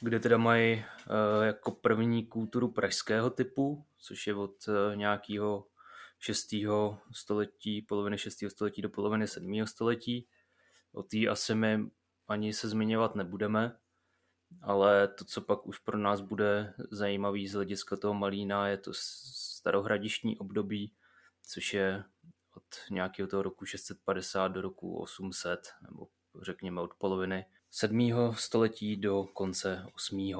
kde 0.00 0.20
teda 0.20 0.38
mají 0.38 0.76
uh, 0.76 1.44
jako 1.44 1.70
první 1.70 2.26
kulturu 2.26 2.68
pražského 2.68 3.30
typu, 3.30 3.84
což 3.98 4.26
je 4.26 4.34
od 4.34 4.68
uh, 4.68 4.96
nějakého 4.96 5.66
6. 6.18 6.54
století, 7.12 7.82
poloviny 7.82 8.18
6. 8.18 8.38
století 8.48 8.82
do 8.82 8.90
poloviny 8.90 9.28
7. 9.28 9.66
století. 9.66 10.28
O 10.92 11.02
té 11.02 11.26
asi 11.28 11.54
my 11.54 11.90
ani 12.28 12.52
se 12.52 12.68
zmiňovat 12.68 13.14
nebudeme, 13.14 13.76
ale 14.62 15.08
to, 15.08 15.24
co 15.24 15.40
pak 15.40 15.66
už 15.66 15.78
pro 15.78 15.98
nás 15.98 16.20
bude 16.20 16.74
zajímavý 16.90 17.48
z 17.48 17.54
hlediska 17.54 17.96
toho 17.96 18.14
Malína, 18.14 18.68
je 18.68 18.78
to 18.78 18.90
starohradištní 18.94 20.38
období, 20.38 20.92
což 21.42 21.74
je 21.74 22.04
nějakého 22.90 23.28
toho 23.28 23.42
roku 23.42 23.64
650 23.64 24.48
do 24.48 24.60
roku 24.60 24.96
800, 24.96 25.60
nebo 25.82 26.08
řekněme 26.42 26.80
od 26.80 26.94
poloviny 26.94 27.46
7. 27.70 28.10
století 28.36 28.96
do 28.96 29.24
konce 29.24 29.86
8. 29.94 30.34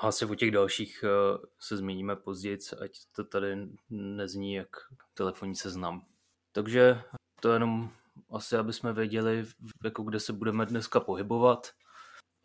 A 0.00 0.06
asi 0.06 0.24
o 0.24 0.34
těch 0.34 0.50
dalších 0.50 1.04
eh, 1.04 1.38
se 1.58 1.76
zmíníme 1.76 2.16
později, 2.16 2.58
ať 2.84 2.90
to 3.16 3.24
tady 3.24 3.68
nezní 3.90 4.54
jak 4.54 4.68
telefonní 5.14 5.56
seznam. 5.56 6.06
Takže 6.52 7.02
to 7.40 7.52
jenom 7.52 7.90
asi 8.30 8.56
aby 8.56 8.72
jsme 8.72 8.92
věděli, 8.92 9.44
jako 9.84 10.02
kde 10.02 10.20
se 10.20 10.32
budeme 10.32 10.66
dneska 10.66 11.00
pohybovat. 11.00 11.70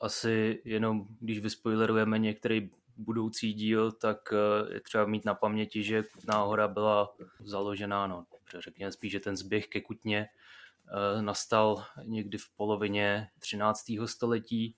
Asi 0.02 0.62
jenom, 0.66 1.08
když 1.20 1.40
vyspoilerujeme 1.40 2.20
některý 2.20 2.72
budoucí 3.00 3.54
díl, 3.54 3.92
tak 3.92 4.34
eh, 4.34 4.74
je 4.74 4.80
třeba 4.80 5.06
mít 5.06 5.26
na 5.26 5.34
paměti, 5.34 5.84
že 5.84 6.04
Kutná 6.04 6.38
hora 6.38 6.68
byla 6.68 7.16
založená, 7.40 8.08
no, 8.08 8.26
řekněme 8.60 8.92
spíš, 8.92 9.12
že 9.12 9.20
ten 9.20 9.38
zběh 9.38 9.68
ke 9.68 9.82
Kutně 9.82 10.28
eh, 10.28 11.22
nastal 11.22 11.86
někdy 12.04 12.38
v 12.38 12.50
polovině 12.56 13.30
13. 13.40 13.86
století, 14.06 14.76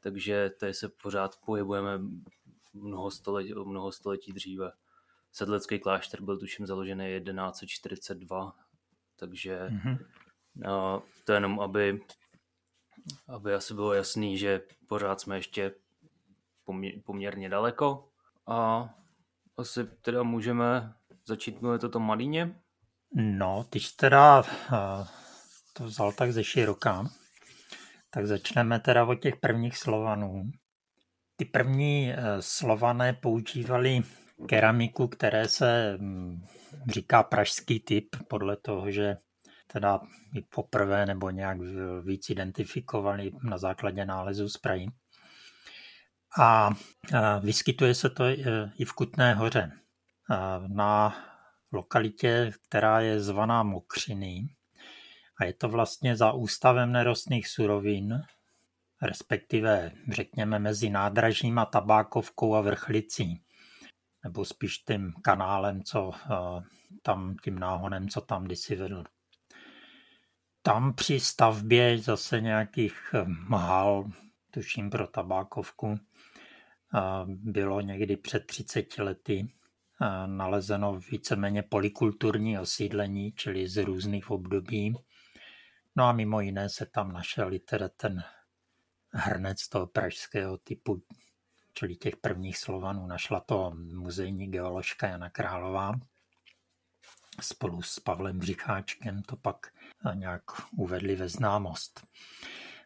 takže 0.00 0.50
tady 0.60 0.74
se 0.74 0.88
pořád 0.88 1.36
pohybujeme 1.46 2.00
mnoho 2.72 3.10
století, 3.10 3.54
mnoho 3.64 3.92
století 3.92 4.32
dříve. 4.32 4.72
Sedlecký 5.32 5.78
klášter 5.78 6.22
byl 6.22 6.38
tuším 6.38 6.66
založený 6.66 7.20
1142, 7.24 8.52
takže 9.16 9.68
mm-hmm. 9.68 9.98
to 11.24 11.32
jenom, 11.32 11.60
aby, 11.60 12.00
aby 13.28 13.54
asi 13.54 13.74
bylo 13.74 13.92
jasný, 13.92 14.38
že 14.38 14.60
pořád 14.86 15.20
jsme 15.20 15.36
ještě 15.36 15.74
poměrně 17.04 17.48
daleko 17.48 18.08
a 18.48 18.88
asi 19.56 19.84
teda 19.84 20.22
můžeme 20.22 20.92
začít 21.26 21.60
mluvit 21.60 21.84
o 21.84 21.88
tom 21.88 22.06
Malíně. 22.06 22.54
No, 23.14 23.64
jsi 23.74 23.96
teda 23.96 24.42
to 25.72 25.84
vzal 25.84 26.12
tak 26.12 26.32
ze 26.32 26.44
široká, 26.44 27.04
tak 28.10 28.26
začneme 28.26 28.80
teda 28.80 29.04
od 29.04 29.14
těch 29.14 29.36
prvních 29.36 29.76
Slovanů. 29.76 30.42
Ty 31.36 31.44
první 31.44 32.12
e, 32.12 32.16
Slované 32.40 33.12
používali 33.12 34.02
keramiku, 34.48 35.08
které 35.08 35.48
se 35.48 35.96
mm, 35.98 36.42
říká 36.88 37.22
pražský 37.22 37.80
typ, 37.80 38.16
podle 38.28 38.56
toho, 38.56 38.90
že 38.90 39.16
teda 39.72 40.00
i 40.34 40.42
poprvé 40.42 41.06
nebo 41.06 41.30
nějak 41.30 41.58
víc 42.04 42.30
identifikovali 42.30 43.30
na 43.42 43.58
základě 43.58 44.04
nálezu 44.04 44.48
z 44.48 44.56
Prahy. 44.58 44.86
A 46.38 46.70
vyskytuje 47.40 47.94
se 47.94 48.10
to 48.10 48.24
i 48.78 48.84
v 48.84 48.92
Kutné 48.92 49.34
hoře. 49.34 49.72
Na 50.66 51.16
lokalitě, 51.72 52.52
která 52.68 53.00
je 53.00 53.20
zvaná 53.20 53.62
Mokřiny. 53.62 54.48
A 55.40 55.44
je 55.44 55.52
to 55.52 55.68
vlastně 55.68 56.16
za 56.16 56.32
ústavem 56.32 56.92
nerostných 56.92 57.48
surovin, 57.48 58.22
respektive 59.02 59.92
řekněme 60.10 60.58
mezi 60.58 60.90
nádražím 60.90 61.58
a 61.58 61.64
tabákovkou 61.64 62.54
a 62.54 62.60
vrchlicí. 62.60 63.42
Nebo 64.24 64.44
spíš 64.44 64.78
tím 64.78 65.12
kanálem, 65.22 65.82
co 65.82 66.12
tam, 67.02 67.36
tím 67.44 67.58
náhonem, 67.58 68.08
co 68.08 68.20
tam 68.20 68.44
kdysi 68.44 68.76
vedl. 68.76 69.04
Tam 70.62 70.94
při 70.94 71.20
stavbě 71.20 71.98
zase 71.98 72.40
nějakých 72.40 73.14
hal, 73.50 74.10
tuším 74.50 74.90
pro 74.90 75.06
tabákovku, 75.06 75.98
bylo 77.26 77.80
někdy 77.80 78.16
před 78.16 78.46
30 78.46 78.98
lety 78.98 79.48
nalezeno 80.26 81.00
víceméně 81.10 81.62
polikulturní 81.62 82.58
osídlení, 82.58 83.32
čili 83.32 83.68
z 83.68 83.84
různých 83.84 84.30
období. 84.30 84.94
No 85.96 86.04
a 86.04 86.12
mimo 86.12 86.40
jiné 86.40 86.68
se 86.68 86.86
tam 86.86 87.12
našel 87.12 87.52
i 87.54 87.58
teda 87.58 87.88
ten 87.88 88.22
hrnec 89.12 89.68
toho 89.68 89.86
pražského 89.86 90.58
typu, 90.58 91.02
čili 91.74 91.96
těch 91.96 92.16
prvních 92.16 92.58
Slovanů. 92.58 93.06
Našla 93.06 93.40
to 93.40 93.72
muzejní 93.94 94.50
geoložka 94.50 95.08
Jana 95.08 95.30
Králová 95.30 95.92
spolu 97.40 97.82
s 97.82 98.00
Pavlem 98.00 98.38
Břicháčkem 98.38 99.22
to 99.22 99.36
pak 99.36 99.66
nějak 100.14 100.42
uvedli 100.76 101.16
ve 101.16 101.28
známost. 101.28 102.06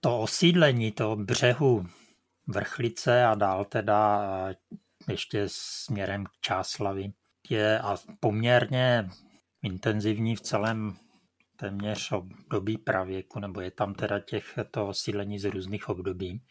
To 0.01 0.21
osídlení 0.21 0.93
toho 0.93 1.17
břehu 1.17 1.87
Vrchlice 2.47 3.25
a 3.25 3.35
dál 3.35 3.65
teda 3.65 4.23
ještě 5.09 5.45
směrem 5.47 6.27
k 6.27 6.31
Čáslavi 6.41 7.13
je 7.51 7.81
a 7.81 7.97
poměrně 8.21 9.09
intenzivní 9.63 10.37
v 10.37 10.41
celém 10.41 10.97
téměř 11.57 12.13
období 12.13 12.79
pravěku, 12.79 13.41
nebo 13.41 13.61
je 13.61 13.71
tam 13.71 13.95
teda 13.95 14.21
těch 14.21 14.59
to 14.71 14.89
osídlení 14.89 15.39
z 15.39 15.45
různých 15.45 15.89
období. 15.89 16.43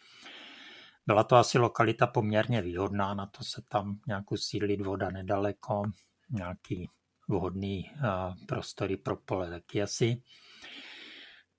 Byla 1.08 1.24
to 1.24 1.36
asi 1.36 1.58
lokalita 1.58 2.08
poměrně 2.08 2.62
výhodná, 2.62 3.14
na 3.14 3.26
to 3.26 3.44
se 3.44 3.62
tam 3.70 4.00
nějak 4.08 4.32
usídlit 4.32 4.82
voda 4.82 5.10
nedaleko, 5.10 5.84
nějaký 6.30 6.90
vhodný 7.28 7.92
prostory 8.48 8.98
pro 8.98 9.16
pole 9.16 9.50
taky 9.50 9.84
asi. 9.84 10.22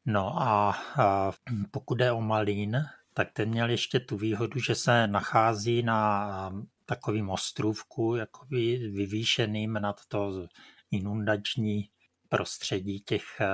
No 0.04 0.42
a, 0.42 0.70
a 1.02 1.32
pokud 1.70 2.00
je 2.00 2.12
o 2.12 2.20
Malín, 2.20 2.76
tak 3.16 3.32
ten 3.32 3.48
měl 3.48 3.70
ještě 3.70 4.00
tu 4.00 4.16
výhodu, 4.16 4.60
že 4.60 4.74
se 4.74 5.06
nachází 5.06 5.82
na 5.82 6.52
takovým 6.86 7.30
ostrůvku, 7.30 8.16
jakoby 8.16 8.76
vyvýšeným 8.76 9.72
nad 9.72 9.96
to 10.08 10.46
inundační 10.90 11.88
prostředí 12.28 13.00
těch, 13.00 13.40
eh, 13.40 13.46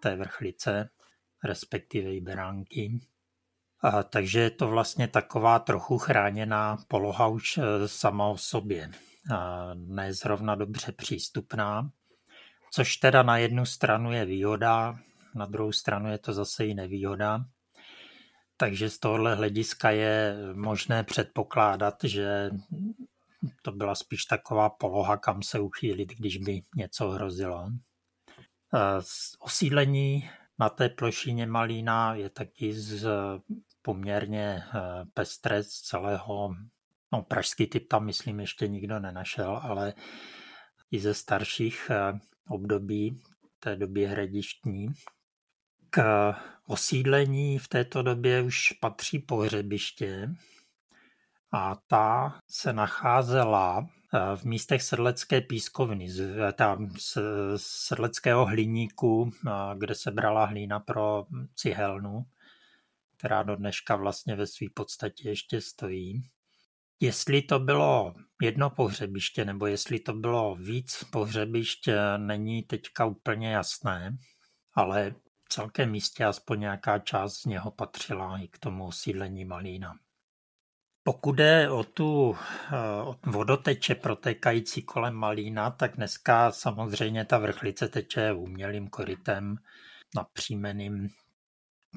té 0.00 0.16
vrchlice, 0.16 0.90
respektive 1.44 2.14
i 2.14 2.20
beránky. 2.20 3.00
A, 3.80 4.02
takže 4.02 4.40
je 4.40 4.50
to 4.50 4.68
vlastně 4.68 5.08
taková 5.08 5.58
trochu 5.58 5.98
chráněná 5.98 6.76
poloha 6.88 7.26
už 7.26 7.58
eh, 7.58 7.88
sama 7.88 8.26
o 8.26 8.36
sobě. 8.36 8.90
A 9.34 9.70
ne 9.74 10.14
zrovna 10.14 10.54
dobře 10.54 10.92
přístupná, 10.92 11.90
což 12.70 12.96
teda 12.96 13.22
na 13.22 13.38
jednu 13.38 13.66
stranu 13.66 14.12
je 14.12 14.24
výhoda, 14.24 14.98
na 15.34 15.46
druhou 15.46 15.72
stranu 15.72 16.10
je 16.10 16.18
to 16.18 16.32
zase 16.32 16.66
i 16.66 16.74
nevýhoda, 16.74 17.44
takže 18.62 18.90
z 18.90 18.98
tohohle 18.98 19.34
hlediska 19.34 19.90
je 19.90 20.36
možné 20.54 21.04
předpokládat, 21.04 21.94
že 22.04 22.50
to 23.62 23.72
byla 23.72 23.94
spíš 23.94 24.24
taková 24.24 24.70
poloha, 24.70 25.16
kam 25.16 25.42
se 25.42 25.60
uchýlit, 25.60 26.08
když 26.18 26.36
by 26.36 26.62
něco 26.76 27.10
hrozilo. 27.10 27.70
Eh, 28.74 28.78
osídlení 29.38 30.30
na 30.58 30.68
té 30.68 30.88
plošině 30.88 31.46
Malína 31.46 32.14
je 32.14 32.30
taky 32.30 32.72
z 32.72 33.08
poměrně 33.82 34.62
eh, 34.64 34.80
pestré 35.14 35.62
z 35.62 35.68
celého, 35.68 36.54
no 37.12 37.22
pražský 37.22 37.66
typ 37.66 37.88
tam 37.88 38.04
myslím 38.04 38.40
ještě 38.40 38.68
nikdo 38.68 38.98
nenašel, 38.98 39.60
ale 39.62 39.94
i 40.90 41.00
ze 41.00 41.14
starších 41.14 41.90
eh, 41.90 42.18
období 42.48 43.22
té 43.58 43.76
doby 43.76 44.06
hradištní, 44.06 44.88
k 45.90 46.34
osídlení 46.72 47.58
v 47.58 47.68
této 47.68 48.02
době 48.02 48.42
už 48.42 48.72
patří 48.80 49.18
pohřebiště 49.18 50.34
a 51.52 51.76
ta 51.86 52.38
se 52.48 52.72
nacházela 52.72 53.86
eh, 54.14 54.36
v 54.36 54.44
místech 54.44 54.82
sedlecké 54.82 55.40
pískovny, 55.40 56.08
tam 56.52 56.94
sedleckého 57.56 58.46
hliníku, 58.46 59.30
eh, 59.30 59.50
kde 59.78 59.94
se 59.94 60.10
brala 60.10 60.44
hlína 60.44 60.80
pro 60.80 61.26
cihelnu, 61.54 62.24
která 63.16 63.42
do 63.42 63.56
dneška 63.56 63.96
vlastně 63.96 64.36
ve 64.36 64.46
své 64.46 64.66
podstatě 64.74 65.28
ještě 65.28 65.60
stojí. 65.60 66.22
Jestli 67.00 67.42
to 67.42 67.58
bylo 67.58 68.14
jedno 68.42 68.70
pohřebiště 68.70 69.44
nebo 69.44 69.66
jestli 69.66 69.98
to 69.98 70.12
bylo 70.12 70.54
víc 70.54 71.04
pohřebišť, 71.12 71.88
eh, 71.88 72.18
není 72.18 72.62
teďka 72.62 73.04
úplně 73.04 73.52
jasné, 73.52 74.16
ale 74.74 75.14
celkem 75.52 75.90
místě 75.90 76.24
aspoň 76.24 76.60
nějaká 76.60 76.98
část 76.98 77.36
z 77.36 77.44
něho 77.44 77.70
patřila 77.70 78.38
i 78.38 78.48
k 78.48 78.58
tomu 78.58 78.86
osídlení 78.86 79.44
Malína. 79.44 79.94
Pokud 81.04 81.32
jde 81.32 81.70
o 81.70 81.84
tu 81.84 82.36
eh, 82.36 82.70
vodoteče 83.26 83.94
protékající 83.94 84.82
kolem 84.82 85.14
Malína, 85.14 85.70
tak 85.70 85.96
dneska 85.96 86.52
samozřejmě 86.52 87.24
ta 87.24 87.38
vrchlice 87.38 87.88
teče 87.88 88.32
umělým 88.32 88.88
korytem 88.88 89.56
napřímeným. 90.14 91.08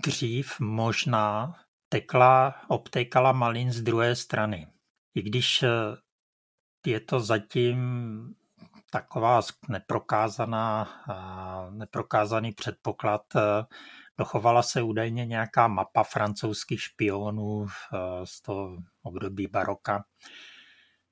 Dřív 0.03 0.59
možná 0.59 1.55
tekla, 1.89 2.55
obtékala 2.67 3.31
Malín 3.31 3.71
z 3.71 3.81
druhé 3.81 4.15
strany. 4.15 4.67
I 5.15 5.21
když 5.21 5.63
eh, 5.63 5.69
je 6.85 6.99
to 6.99 7.19
zatím 7.19 7.79
taková 8.95 9.41
neprokázaná, 9.69 10.87
neprokázaný 11.69 12.51
předpoklad. 12.51 13.21
Dochovala 14.17 14.63
se 14.63 14.81
údajně 14.81 15.25
nějaká 15.25 15.67
mapa 15.67 16.03
francouzských 16.03 16.81
špionů 16.81 17.67
z 18.23 18.41
toho 18.41 18.77
období 19.03 19.47
baroka, 19.47 20.05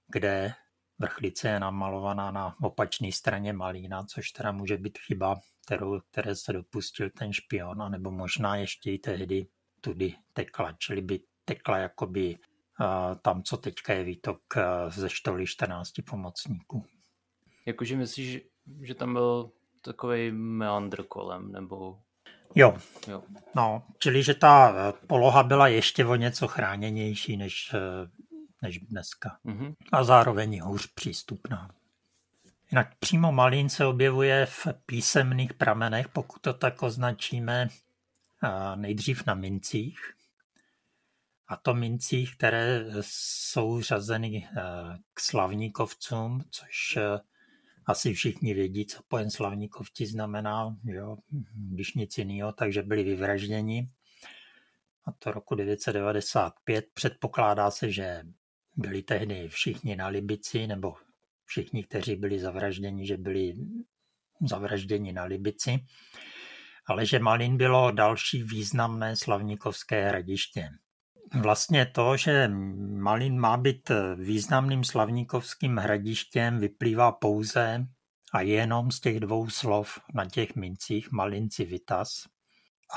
kde 0.07 0.53
vrchlice 0.99 1.47
je 1.47 1.59
namalovaná 1.59 2.31
na 2.31 2.55
opačné 2.61 3.11
straně 3.11 3.53
Malína, 3.53 4.03
což 4.03 4.31
teda 4.31 4.51
může 4.51 4.77
být 4.77 4.97
chyba, 4.97 5.35
kterou, 5.65 5.99
které 6.11 6.35
se 6.35 6.53
dopustil 6.53 7.09
ten 7.09 7.33
špion, 7.33 7.81
anebo 7.81 8.11
možná 8.11 8.55
ještě 8.55 8.91
i 8.91 8.99
tehdy 8.99 9.47
tudy 9.81 10.15
tekla, 10.33 10.71
čili 10.71 11.01
by 11.01 11.19
tekla 11.45 11.77
jakoby 11.77 12.37
tam, 13.21 13.43
co 13.43 13.57
teďka 13.57 13.93
je 13.93 14.03
výtok 14.03 14.41
ze 14.87 15.09
štoly 15.09 15.47
14 15.47 15.91
pomocníků. 16.09 16.85
Jakože 17.65 17.95
myslíš, 17.95 18.41
že 18.81 18.95
tam 18.95 19.13
byl 19.13 19.51
takový 19.81 20.31
meandr 20.31 21.03
kolem, 21.03 21.51
nebo 21.51 21.99
Jo. 22.55 22.77
jo. 23.07 23.23
No, 23.55 23.83
čili 23.99 24.23
že 24.23 24.33
ta 24.33 24.73
poloha 25.07 25.43
byla 25.43 25.67
ještě 25.67 26.05
o 26.05 26.15
něco 26.15 26.47
chráněnější 26.47 27.37
než, 27.37 27.75
než 28.61 28.79
dneska. 28.79 29.37
Mm-hmm. 29.45 29.75
A 29.91 30.03
zároveň 30.03 30.61
hůř 30.61 30.87
přístupná. 30.93 31.69
Jinak 32.71 32.95
přímo 32.99 33.31
Malín 33.31 33.69
se 33.69 33.85
objevuje 33.85 34.45
v 34.45 34.67
písemných 34.85 35.53
pramenech, 35.53 36.07
pokud 36.09 36.41
to 36.41 36.53
tak 36.53 36.83
označíme, 36.83 37.67
nejdřív 38.75 39.25
na 39.25 39.33
mincích. 39.33 39.99
A 41.47 41.55
to 41.55 41.73
mincích, 41.73 42.35
které 42.37 42.85
jsou 43.01 43.81
řazeny 43.81 44.47
k 45.13 45.19
slavníkovcům, 45.19 46.43
což 46.49 46.97
asi 47.85 48.13
všichni 48.13 48.53
vědí, 48.53 48.85
co 48.85 49.03
pojem 49.07 49.29
slavníkovci 49.29 50.05
znamená, 50.05 50.77
jo, 50.83 51.17
když 51.55 51.93
nic 51.93 52.17
jiného, 52.17 52.51
takže 52.51 52.83
byli 52.83 53.03
vyvražděni. 53.03 53.89
A 55.05 55.11
to 55.11 55.31
roku 55.31 55.55
995 55.55 56.85
předpokládá 56.93 57.71
se, 57.71 57.91
že 57.91 58.23
byli 58.75 59.01
tehdy 59.01 59.47
všichni 59.49 59.95
na 59.95 60.07
Libici, 60.07 60.67
nebo 60.67 60.93
všichni, 61.45 61.83
kteří 61.83 62.15
byli 62.15 62.39
zavražděni, 62.39 63.07
že 63.07 63.17
byli 63.17 63.53
zavražděni 64.47 65.13
na 65.13 65.23
Libici, 65.23 65.85
ale 66.85 67.05
že 67.05 67.19
Malin 67.19 67.57
bylo 67.57 67.91
další 67.91 68.43
významné 68.43 69.15
slavníkovské 69.15 70.07
hradiště. 70.07 70.69
Vlastně 71.41 71.85
to, 71.85 72.17
že 72.17 72.47
Malin 72.97 73.39
má 73.39 73.57
být 73.57 73.91
významným 74.15 74.83
slavníkovským 74.83 75.77
hradištěm, 75.77 76.59
vyplývá 76.59 77.11
pouze 77.11 77.87
a 78.33 78.41
jenom 78.41 78.91
z 78.91 78.99
těch 78.99 79.19
dvou 79.19 79.49
slov 79.49 79.99
na 80.13 80.25
těch 80.25 80.55
mincích 80.55 81.11
Malin 81.11 81.49
Civitas. 81.49 82.23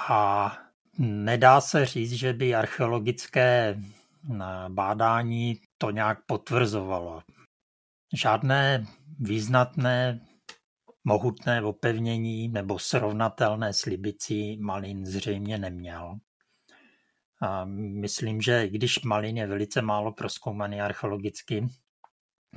A 0.09 0.52
nedá 0.99 1.61
se 1.61 1.87
říct, 1.87 2.12
že 2.12 2.33
by 2.33 2.55
archeologické 2.55 3.81
bádání 4.69 5.61
to 5.78 5.90
nějak 5.90 6.19
potvrzovalo. 6.26 7.23
Žádné 8.14 8.87
význatné 9.19 10.21
mohutné 11.05 11.62
opevnění 11.62 12.49
nebo 12.49 12.78
srovnatelné 12.78 13.73
s 13.73 13.85
Libicí 13.85 14.57
Malin 14.57 15.07
zřejmě 15.07 15.59
neměl. 15.59 16.19
A 17.43 17.64
myslím, 18.00 18.40
že 18.40 18.69
když 18.69 19.02
Malin 19.02 19.37
je 19.37 19.47
velice 19.47 19.83
málo 19.83 20.12
proskoumaný 20.12 20.81
archeologicky, 20.81 21.69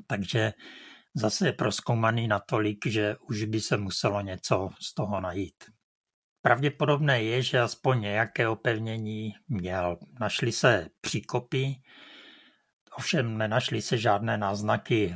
takže 0.07 0.53
zase 1.13 1.48
je 1.48 1.53
proskoumaný 1.53 2.27
natolik, 2.27 2.86
že 2.86 3.15
už 3.29 3.43
by 3.43 3.62
se 3.62 3.77
muselo 3.77 4.21
něco 4.21 4.69
z 4.81 4.93
toho 4.93 5.21
najít. 5.21 5.63
Pravděpodobné 6.41 7.24
je, 7.24 7.41
že 7.41 7.59
aspoň 7.59 8.01
nějaké 8.01 8.48
opevnění 8.48 9.33
měl. 9.48 9.98
Našly 10.19 10.51
se 10.51 10.88
příkopy, 11.01 11.75
ovšem 12.98 13.38
nenašly 13.38 13.81
se 13.81 13.98
žádné 13.98 14.38
náznaky 14.38 15.15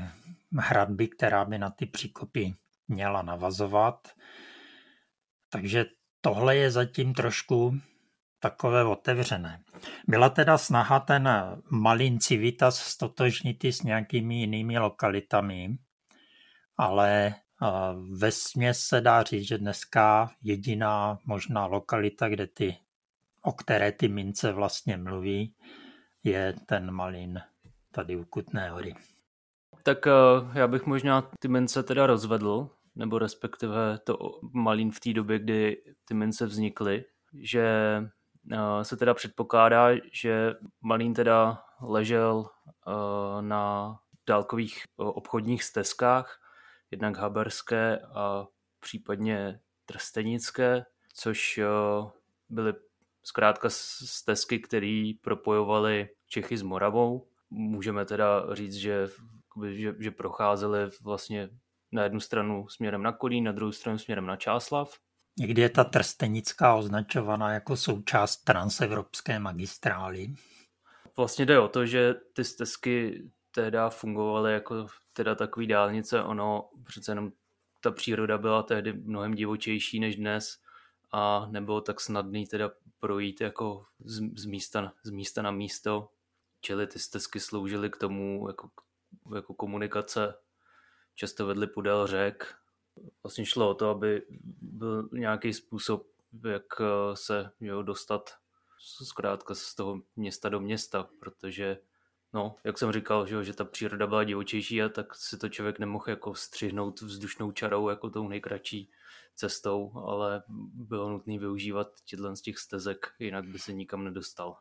hradby, 0.59 1.07
která 1.07 1.45
by 1.45 1.57
na 1.57 1.69
ty 1.69 1.85
příkopy 1.85 2.53
měla 2.87 3.21
navazovat. 3.21 4.07
Takže 5.49 5.85
tohle 6.21 6.55
je 6.55 6.71
zatím 6.71 7.13
trošku 7.13 7.79
takové 8.43 8.83
otevřené. 8.83 9.59
Byla 10.07 10.29
teda 10.29 10.57
snaha 10.57 10.99
ten 10.99 11.29
Malin 11.69 12.19
Civitas 12.19 12.77
stotožnit 12.77 13.65
s 13.65 13.81
nějakými 13.81 14.35
jinými 14.35 14.79
lokalitami, 14.79 15.77
ale 16.77 17.35
ve 18.11 18.31
směs 18.31 18.79
se 18.79 19.01
dá 19.01 19.23
říct, 19.23 19.47
že 19.47 19.57
dneska 19.57 20.31
jediná 20.41 21.17
možná 21.25 21.65
lokalita, 21.65 22.29
kde 22.29 22.47
ty, 22.47 22.77
o 23.41 23.51
které 23.51 23.91
ty 23.91 24.07
mince 24.07 24.51
vlastně 24.51 24.97
mluví, 24.97 25.55
je 26.23 26.55
ten 26.65 26.91
Malin 26.91 27.41
tady 27.91 28.15
u 28.15 28.25
Kutné 28.25 28.69
hory. 28.69 28.95
Tak 29.83 30.05
já 30.53 30.67
bych 30.67 30.85
možná 30.85 31.21
ty 31.39 31.47
mince 31.47 31.83
teda 31.83 32.07
rozvedl, 32.07 32.69
nebo 32.95 33.19
respektive 33.19 33.97
to 33.97 34.17
Malín 34.53 34.91
v 34.91 34.99
té 34.99 35.13
době, 35.13 35.39
kdy 35.39 35.83
ty 36.05 36.13
mince 36.13 36.45
vznikly, 36.45 37.05
že 37.33 37.67
se 38.81 38.97
teda 38.97 39.13
předpokládá, 39.13 39.87
že 40.11 40.53
Malín 40.81 41.13
teda 41.13 41.63
ležel 41.81 42.45
na 43.41 43.95
dálkových 44.27 44.83
obchodních 44.97 45.63
stezkách, 45.63 46.39
jednak 46.91 47.17
haberské 47.17 47.99
a 47.99 48.45
případně 48.79 49.59
trstenické, 49.85 50.85
což 51.13 51.59
byly 52.49 52.73
zkrátka 53.23 53.67
stezky, 53.69 54.59
které 54.59 55.11
propojovaly 55.21 56.09
Čechy 56.27 56.57
s 56.57 56.61
Moravou. 56.61 57.27
Můžeme 57.49 58.05
teda 58.05 58.55
říct, 58.55 58.75
že, 58.75 59.07
že, 59.69 59.95
že 59.99 60.11
procházely 60.11 60.89
vlastně 61.03 61.49
na 61.91 62.03
jednu 62.03 62.19
stranu 62.19 62.67
směrem 62.67 63.03
na 63.03 63.11
Kolín, 63.11 63.43
na 63.43 63.51
druhou 63.51 63.71
stranu 63.71 63.97
směrem 63.97 64.25
na 64.25 64.35
Čáslav. 64.35 64.93
Někdy 65.37 65.61
je 65.61 65.69
ta 65.69 65.83
trstenická 65.83 66.75
označovaná 66.75 67.53
jako 67.53 67.77
součást 67.77 68.37
transevropské 68.37 69.39
magistrály. 69.39 70.35
Vlastně 71.17 71.45
jde 71.45 71.59
o 71.59 71.67
to, 71.67 71.85
že 71.85 72.13
ty 72.33 72.43
stezky 72.43 73.23
teda 73.51 73.89
fungovaly 73.89 74.53
jako 74.53 74.87
teda 75.13 75.35
takový 75.35 75.67
dálnice, 75.67 76.23
ono 76.23 76.69
přece 76.83 77.11
jenom 77.11 77.31
ta 77.81 77.91
příroda 77.91 78.37
byla 78.37 78.63
tehdy 78.63 78.93
mnohem 78.93 79.33
divočejší 79.33 79.99
než 79.99 80.15
dnes 80.15 80.59
a 81.11 81.47
nebylo 81.51 81.81
tak 81.81 81.99
snadný 81.99 82.47
teda 82.47 82.71
projít 82.99 83.41
jako 83.41 83.85
z, 84.05 84.21
z, 84.35 84.45
místa, 84.45 84.93
z 85.03 85.09
místa 85.09 85.41
na 85.41 85.51
místo, 85.51 86.09
čili 86.61 86.87
ty 86.87 86.99
stezky 86.99 87.39
sloužily 87.39 87.89
k 87.89 87.97
tomu 87.97 88.47
jako, 88.47 88.69
jako 89.35 89.53
komunikace 89.53 90.33
často 91.15 91.45
vedli 91.45 91.67
podél 91.67 92.07
řek. 92.07 92.55
Vlastně 93.23 93.45
šlo 93.45 93.69
o 93.69 93.73
to, 93.73 93.89
aby 93.89 94.21
byl 94.61 95.09
nějaký 95.13 95.53
způsob, 95.53 96.07
jak 96.49 96.63
eh, 96.79 97.15
se 97.15 97.51
jo, 97.59 97.83
dostat 97.83 98.35
zkrátka 99.03 99.55
z 99.55 99.75
toho 99.75 100.01
města 100.15 100.49
do 100.49 100.59
města, 100.59 101.09
protože 101.19 101.77
no, 102.33 102.55
jak 102.63 102.77
jsem 102.77 102.91
říkal, 102.91 103.27
že, 103.27 103.43
že 103.43 103.53
ta 103.53 103.65
příroda 103.65 104.07
byla 104.07 104.23
divočejší 104.23 104.81
a 104.81 104.89
tak 104.89 105.15
si 105.15 105.37
to 105.37 105.49
člověk 105.49 105.79
nemohl 105.79 106.05
jako 106.07 106.35
střihnout 106.35 107.01
vzdušnou 107.01 107.51
čarou 107.51 107.89
jako 107.89 108.09
tou 108.09 108.27
nejkratší 108.27 108.89
cestou, 109.35 109.91
ale 110.07 110.43
bylo 110.73 111.09
nutné 111.09 111.39
využívat 111.39 111.87
těchto 112.05 112.35
z 112.35 112.41
těch 112.41 112.57
stezek, 112.57 113.07
jinak 113.19 113.45
by 113.45 113.59
se 113.59 113.73
nikam 113.73 114.03
nedostal. 114.03 114.57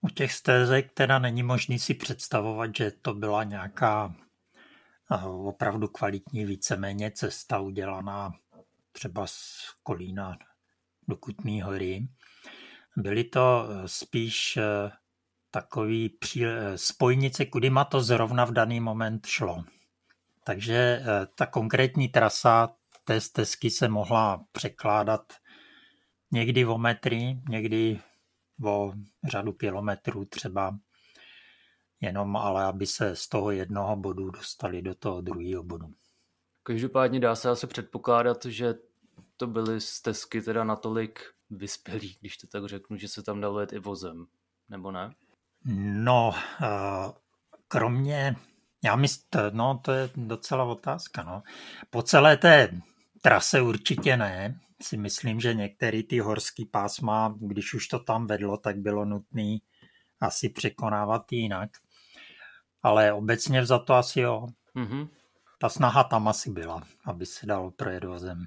U 0.00 0.08
těch 0.08 0.32
stezek 0.32 0.92
teda 0.92 1.18
není 1.18 1.42
možný 1.42 1.78
si 1.78 1.94
představovat, 1.94 2.76
že 2.76 2.90
to 2.90 3.14
byla 3.14 3.44
nějaká 3.44 4.14
opravdu 5.26 5.88
kvalitní 5.88 6.44
víceméně 6.44 7.10
cesta 7.10 7.58
udělaná 7.58 8.32
třeba 8.92 9.26
z 9.26 9.66
Kolína 9.82 10.38
do 11.08 11.16
Kutný 11.16 11.62
hory. 11.62 12.08
Byly 12.96 13.24
to 13.24 13.68
eh, 13.68 13.88
spíš 13.88 14.56
eh, 14.56 14.90
takový 15.50 16.18
eh, 16.42 16.78
spojnice, 16.78 17.46
kudyma 17.46 17.84
to 17.84 18.00
zrovna 18.00 18.44
v 18.44 18.52
daný 18.52 18.80
moment 18.80 19.26
šlo. 19.26 19.64
Takže 20.44 21.02
ta 21.34 21.46
konkrétní 21.46 22.08
trasa 22.08 22.74
té 23.04 23.20
stezky 23.20 23.70
se 23.70 23.88
mohla 23.88 24.44
překládat 24.52 25.32
někdy 26.32 26.64
o 26.64 26.78
metry, 26.78 27.40
někdy 27.48 28.00
o 28.64 28.92
řadu 29.24 29.52
kilometrů 29.52 30.24
třeba 30.24 30.78
jenom 32.00 32.36
ale 32.36 32.64
aby 32.64 32.86
se 32.86 33.16
z 33.16 33.28
toho 33.28 33.50
jednoho 33.50 33.96
bodu 33.96 34.30
dostali 34.30 34.82
do 34.82 34.94
toho 34.94 35.20
druhého 35.20 35.62
bodu. 35.62 35.86
Každopádně 36.62 37.20
dá 37.20 37.34
se 37.34 37.50
asi 37.50 37.66
předpokládat, 37.66 38.44
že 38.44 38.74
to 39.36 39.46
byly 39.46 39.80
stezky 39.80 40.42
teda 40.42 40.64
natolik 40.64 41.20
vyspělý, 41.50 42.16
když 42.20 42.36
to 42.36 42.46
tak 42.46 42.66
řeknu, 42.66 42.96
že 42.96 43.08
se 43.08 43.22
tam 43.22 43.40
dalo 43.40 43.60
jet 43.60 43.72
i 43.72 43.78
vozem, 43.78 44.26
nebo 44.68 44.90
ne? 44.90 45.14
No, 45.94 46.32
eh, 46.62 47.12
kromě, 47.68 48.36
já 48.84 48.96
myslím, 48.96 49.26
no 49.50 49.80
to 49.84 49.92
je 49.92 50.10
docela 50.16 50.64
otázka, 50.64 51.22
no. 51.22 51.42
Po 51.90 52.02
celé 52.02 52.36
té 52.36 52.80
trase 53.22 53.60
určitě 53.60 54.16
ne, 54.16 54.60
si 54.82 54.96
myslím, 54.96 55.40
že 55.40 55.54
některý 55.54 56.02
ty 56.02 56.18
horský 56.18 56.64
pásma, 56.64 57.34
když 57.40 57.74
už 57.74 57.88
to 57.88 57.98
tam 57.98 58.26
vedlo, 58.26 58.56
tak 58.56 58.76
bylo 58.76 59.04
nutné 59.04 59.58
asi 60.20 60.48
překonávat 60.48 61.32
jinak 61.32 61.70
ale 62.82 63.12
obecně 63.12 63.66
za 63.66 63.78
to 63.78 63.94
asi 63.94 64.20
jo. 64.20 64.46
Mm-hmm. 64.76 65.08
Ta 65.60 65.68
snaha 65.68 66.04
tam 66.04 66.28
asi 66.28 66.50
byla, 66.50 66.82
aby 67.04 67.26
se 67.26 67.46
dalo 67.46 67.70
projet 67.70 68.04
vozem. 68.04 68.46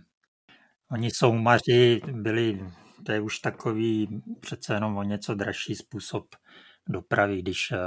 Oni 0.92 1.12
soumaři 1.12 2.02
byli, 2.12 2.72
to 3.06 3.12
je 3.12 3.22
už 3.22 3.40
takový 3.40 4.24
přece 4.40 4.74
jenom 4.74 4.98
o 4.98 5.04
něco 5.04 5.36
dražší 5.36 5.76
způsob 5.76 6.26
dopravy, 6.90 7.42
když 7.42 7.72
eh, 7.72 7.78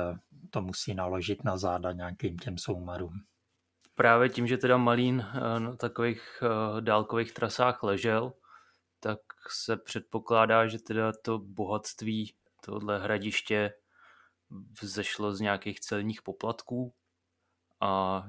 to 0.50 0.62
musí 0.62 0.94
naložit 0.94 1.44
na 1.44 1.56
záda 1.56 1.92
nějakým 1.92 2.38
těm 2.38 2.58
soumarům. 2.58 3.12
Právě 3.94 4.28
tím, 4.28 4.46
že 4.46 4.58
teda 4.58 4.76
Malín 4.76 5.26
eh, 5.26 5.60
na 5.60 5.76
takových 5.76 6.42
eh, 6.42 6.80
dálkových 6.80 7.32
trasách 7.32 7.82
ležel, 7.82 8.32
tak 9.00 9.18
se 9.50 9.76
předpokládá, 9.76 10.66
že 10.66 10.78
teda 10.78 11.12
to 11.22 11.38
bohatství 11.38 12.34
tohle 12.64 12.98
hradiště 12.98 13.72
vzešlo 14.82 15.32
z 15.32 15.40
nějakých 15.40 15.80
celních 15.80 16.22
poplatků 16.22 16.94
a 17.80 18.22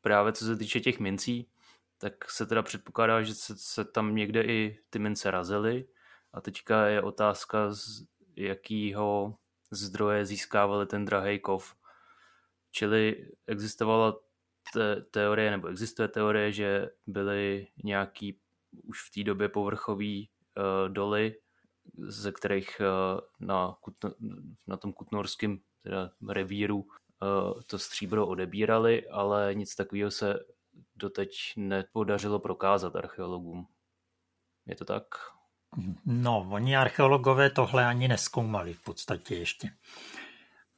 právě 0.00 0.32
co 0.32 0.44
se 0.44 0.56
týče 0.56 0.80
těch 0.80 1.00
mincí, 1.00 1.50
tak 1.98 2.30
se 2.30 2.46
teda 2.46 2.62
předpokládá, 2.62 3.22
že 3.22 3.34
se, 3.34 3.54
se 3.56 3.84
tam 3.84 4.14
někde 4.14 4.42
i 4.42 4.78
ty 4.90 4.98
mince 4.98 5.30
razily 5.30 5.88
a 6.32 6.40
teďka 6.40 6.86
je 6.86 7.02
otázka, 7.02 7.72
z 7.72 8.04
jakýho 8.36 9.38
zdroje 9.70 10.26
získávali 10.26 10.86
ten 10.86 11.04
drahý 11.04 11.38
kov. 11.38 11.74
Čili 12.70 13.30
existovala 13.46 14.16
te- 14.72 15.02
teorie, 15.10 15.50
nebo 15.50 15.68
existuje 15.68 16.08
teorie, 16.08 16.52
že 16.52 16.90
byly 17.06 17.66
nějaký 17.84 18.40
už 18.82 19.08
v 19.08 19.10
té 19.14 19.24
době 19.24 19.48
povrchový 19.48 20.30
uh, 20.56 20.92
doly, 20.92 21.34
ze 21.98 22.32
kterých 22.32 22.80
uh, 22.80 23.20
na, 23.48 23.76
na 24.66 24.76
tom 24.76 24.92
kutnorském 24.92 25.58
teda 25.82 26.10
revíru 26.28 26.76
uh, 26.78 27.62
to 27.66 27.78
stříbro 27.78 28.26
odebírali, 28.26 29.08
ale 29.08 29.54
nic 29.54 29.74
takového 29.74 30.10
se 30.10 30.38
doteď 30.96 31.30
nepodařilo 31.56 32.38
prokázat 32.38 32.96
archeologům. 32.96 33.66
Je 34.66 34.76
to 34.76 34.84
tak? 34.84 35.04
No, 36.06 36.48
oni 36.50 36.76
archeologové 36.76 37.50
tohle 37.50 37.86
ani 37.86 38.08
neskoumali 38.08 38.74
v 38.74 38.84
podstatě 38.84 39.34
ještě. 39.34 39.70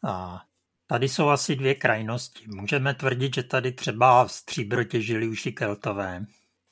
A 0.09 0.45
tady 0.87 1.09
jsou 1.09 1.29
asi 1.29 1.57
dvě 1.57 1.75
krajnosti. 1.75 2.45
Můžeme 2.49 2.95
tvrdit, 2.95 3.35
že 3.35 3.43
tady 3.43 3.73
třeba 3.73 4.29
stříbro 4.29 4.85
těžili 4.85 5.29
už 5.29 5.47
i 5.47 5.53
keltové. 5.53 6.25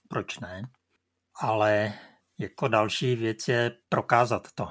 Proč 0.08 0.38
ne? 0.38 0.70
Ale 1.40 1.92
jako 2.38 2.68
další 2.68 3.16
věc 3.16 3.48
je 3.48 3.76
prokázat 3.88 4.48
to. 4.54 4.68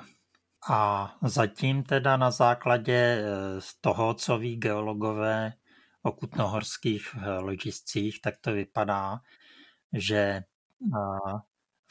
A 0.70 1.12
zatím 1.22 1.84
teda 1.84 2.18
na 2.18 2.32
základě 2.32 2.94
eh, 2.96 3.62
z 3.62 3.76
toho, 3.82 4.14
co 4.14 4.38
ví 4.38 4.58
geologové 4.58 5.54
o 6.02 6.12
kutnohorských 6.12 7.16
eh, 7.16 7.30
ložiscích, 7.30 8.22
tak 8.22 8.38
to 8.42 8.52
vypadá, 8.52 9.20
že 9.94 10.18
eh, 10.18 10.44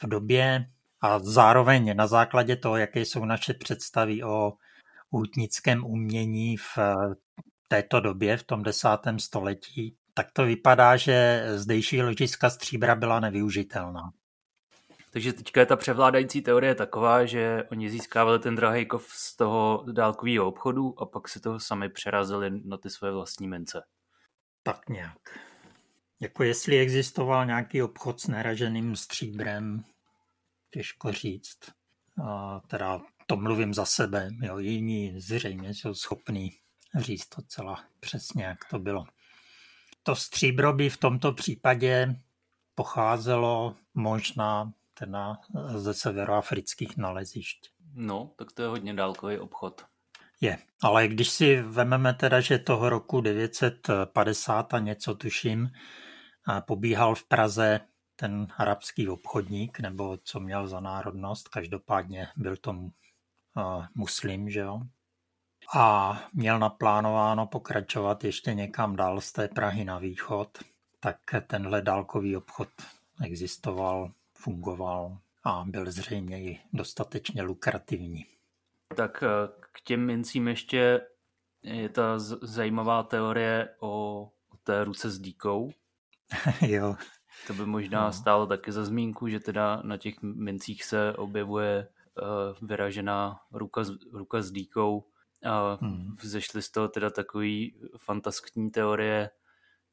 v 0.03 0.07
době 0.07 0.69
a 1.01 1.19
zároveň 1.19 1.95
na 1.95 2.07
základě 2.07 2.55
toho, 2.55 2.77
jaké 2.77 2.99
jsou 3.01 3.25
naše 3.25 3.53
představy 3.53 4.23
o 4.23 4.53
útnickém 5.11 5.85
umění 5.85 6.57
v 6.57 6.77
této 7.67 7.99
době, 7.99 8.37
v 8.37 8.43
tom 8.43 8.63
desátém 8.63 9.19
století, 9.19 9.97
tak 10.13 10.31
to 10.31 10.45
vypadá, 10.45 10.97
že 10.97 11.43
zdejší 11.55 12.01
ložiska 12.01 12.49
stříbra 12.49 12.95
byla 12.95 13.19
nevyužitelná. 13.19 14.11
Takže 15.09 15.33
teďka 15.33 15.59
je 15.59 15.65
ta 15.65 15.75
převládající 15.75 16.41
teorie 16.41 16.75
taková, 16.75 17.25
že 17.25 17.63
oni 17.71 17.89
získávali 17.89 18.39
ten 18.39 18.55
drahý 18.55 18.85
kov 18.85 19.07
z 19.13 19.35
toho 19.35 19.85
dálkového 19.91 20.47
obchodu 20.47 21.01
a 21.01 21.05
pak 21.05 21.27
si 21.27 21.39
toho 21.39 21.59
sami 21.59 21.89
přerazili 21.89 22.61
na 22.65 22.77
ty 22.77 22.89
své 22.89 23.11
vlastní 23.11 23.47
mince. 23.47 23.83
Tak 24.63 24.89
nějak. 24.89 25.39
Jako 26.19 26.43
jestli 26.43 26.79
existoval 26.79 27.45
nějaký 27.45 27.81
obchod 27.81 28.21
s 28.21 28.27
neraženým 28.27 28.95
stříbrem, 28.95 29.83
těžko 30.71 31.11
říct. 31.11 31.59
A 32.25 32.59
teda 32.67 33.01
to 33.27 33.37
mluvím 33.37 33.73
za 33.73 33.85
sebe, 33.85 34.29
jo, 34.41 34.57
jiní 34.57 35.19
zřejmě 35.19 35.69
jsou 35.69 35.93
schopní 35.93 36.51
říct 36.95 37.27
to 37.27 37.41
celá 37.41 37.83
přesně, 37.99 38.43
jak 38.43 38.65
to 38.69 38.79
bylo. 38.79 39.05
To 40.03 40.15
stříbro 40.15 40.73
by 40.73 40.89
v 40.89 40.97
tomto 40.97 41.33
případě 41.33 42.15
pocházelo 42.75 43.75
možná 43.93 44.73
teda 44.99 45.37
ze 45.75 45.93
severoafrických 45.93 46.97
nalezišť. 46.97 47.69
No, 47.95 48.31
tak 48.35 48.51
to 48.51 48.61
je 48.61 48.67
hodně 48.67 48.93
dálkový 48.93 49.37
obchod. 49.39 49.85
Je, 50.41 50.57
ale 50.83 51.07
když 51.07 51.29
si 51.29 51.61
vememe 51.61 52.13
teda, 52.13 52.41
že 52.41 52.59
toho 52.59 52.89
roku 52.89 53.21
950 53.21 54.73
a 54.73 54.79
něco 54.79 55.15
tuším, 55.15 55.69
pobíhal 56.65 57.15
v 57.15 57.23
Praze 57.23 57.79
ten 58.15 58.47
arabský 58.57 59.09
obchodník, 59.09 59.79
nebo 59.79 60.17
co 60.23 60.39
měl 60.39 60.67
za 60.67 60.79
národnost, 60.79 61.47
každopádně 61.47 62.27
byl 62.35 62.57
to 62.57 62.71
uh, 62.71 63.85
muslim, 63.95 64.49
že 64.49 64.59
jo. 64.59 64.81
A 65.75 66.17
měl 66.33 66.59
naplánováno 66.59 67.47
pokračovat 67.47 68.23
ještě 68.23 68.53
někam 68.53 68.95
dál 68.95 69.21
z 69.21 69.31
té 69.31 69.47
Prahy 69.47 69.85
na 69.85 69.97
východ, 69.97 70.57
tak 70.99 71.17
tenhle 71.47 71.81
dálkový 71.81 72.37
obchod 72.37 72.69
existoval, 73.23 74.11
fungoval 74.37 75.17
a 75.43 75.63
byl 75.67 75.91
zřejmě 75.91 76.43
i 76.43 76.59
dostatečně 76.73 77.41
lukrativní. 77.41 78.25
Tak 78.95 79.23
e, 79.23 79.27
k 79.71 79.81
těm 79.81 80.05
mincím 80.05 80.47
ještě 80.47 81.01
je 81.63 81.89
ta 81.89 82.19
zajímavá 82.41 83.03
teorie 83.03 83.69
o, 83.79 84.21
o 84.49 84.57
té 84.63 84.83
ruce 84.83 85.09
s 85.09 85.19
díkou. 85.19 85.71
jo. 86.67 86.95
To 87.47 87.53
by 87.53 87.65
možná 87.65 88.05
no. 88.05 88.13
stálo 88.13 88.47
taky 88.47 88.71
za 88.71 88.85
zmínku, 88.85 89.27
že 89.27 89.39
teda 89.39 89.81
na 89.83 89.97
těch 89.97 90.21
mincích 90.21 90.83
se 90.83 91.13
objevuje 91.13 91.87
uh, 91.87 92.67
vyražená 92.67 93.39
ruka 93.51 93.83
s, 93.83 93.91
ruka 94.13 94.41
s 94.41 94.51
dýkou 94.51 95.05
a 95.45 95.77
hmm. 95.81 96.15
vzešly 96.21 96.61
z 96.61 96.71
toho 96.71 96.87
teda 96.87 97.09
takový 97.09 97.79
fantaskní 97.97 98.71
teorie, 98.71 99.29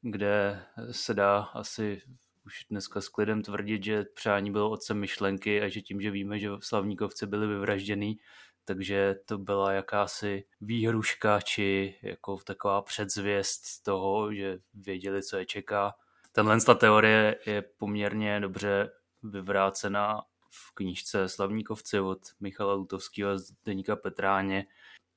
kde 0.01 0.63
se 0.91 1.13
dá 1.13 1.39
asi 1.39 2.01
už 2.45 2.65
dneska 2.69 3.01
s 3.01 3.07
klidem 3.07 3.41
tvrdit, 3.41 3.83
že 3.83 4.03
přání 4.03 4.51
bylo 4.51 4.69
otcem 4.69 4.99
myšlenky 4.99 5.61
a 5.61 5.69
že 5.69 5.81
tím, 5.81 6.01
že 6.01 6.11
víme, 6.11 6.39
že 6.39 6.49
slavníkovci 6.59 7.27
byli 7.27 7.47
vyvražděný, 7.47 8.19
takže 8.65 9.15
to 9.25 9.37
byla 9.37 9.71
jakási 9.71 10.45
výhruška 10.61 11.41
či 11.41 11.95
jako 12.01 12.37
taková 12.37 12.81
předzvěst 12.81 13.83
toho, 13.83 14.33
že 14.33 14.59
věděli, 14.73 15.23
co 15.23 15.37
je 15.37 15.45
čeká 15.45 15.93
Tenhle 16.35 16.61
ta 16.61 16.73
teorie 16.73 17.39
je 17.45 17.61
poměrně 17.61 18.39
dobře 18.39 18.91
vyvrácená 19.23 20.21
v 20.49 20.73
knížce 20.73 21.29
Slavníkovci 21.29 21.99
od 21.99 22.19
Michala 22.39 22.73
Lutovského 22.73 23.31
a 23.31 23.37
Deníka 23.65 23.95
Petráně, 23.95 24.65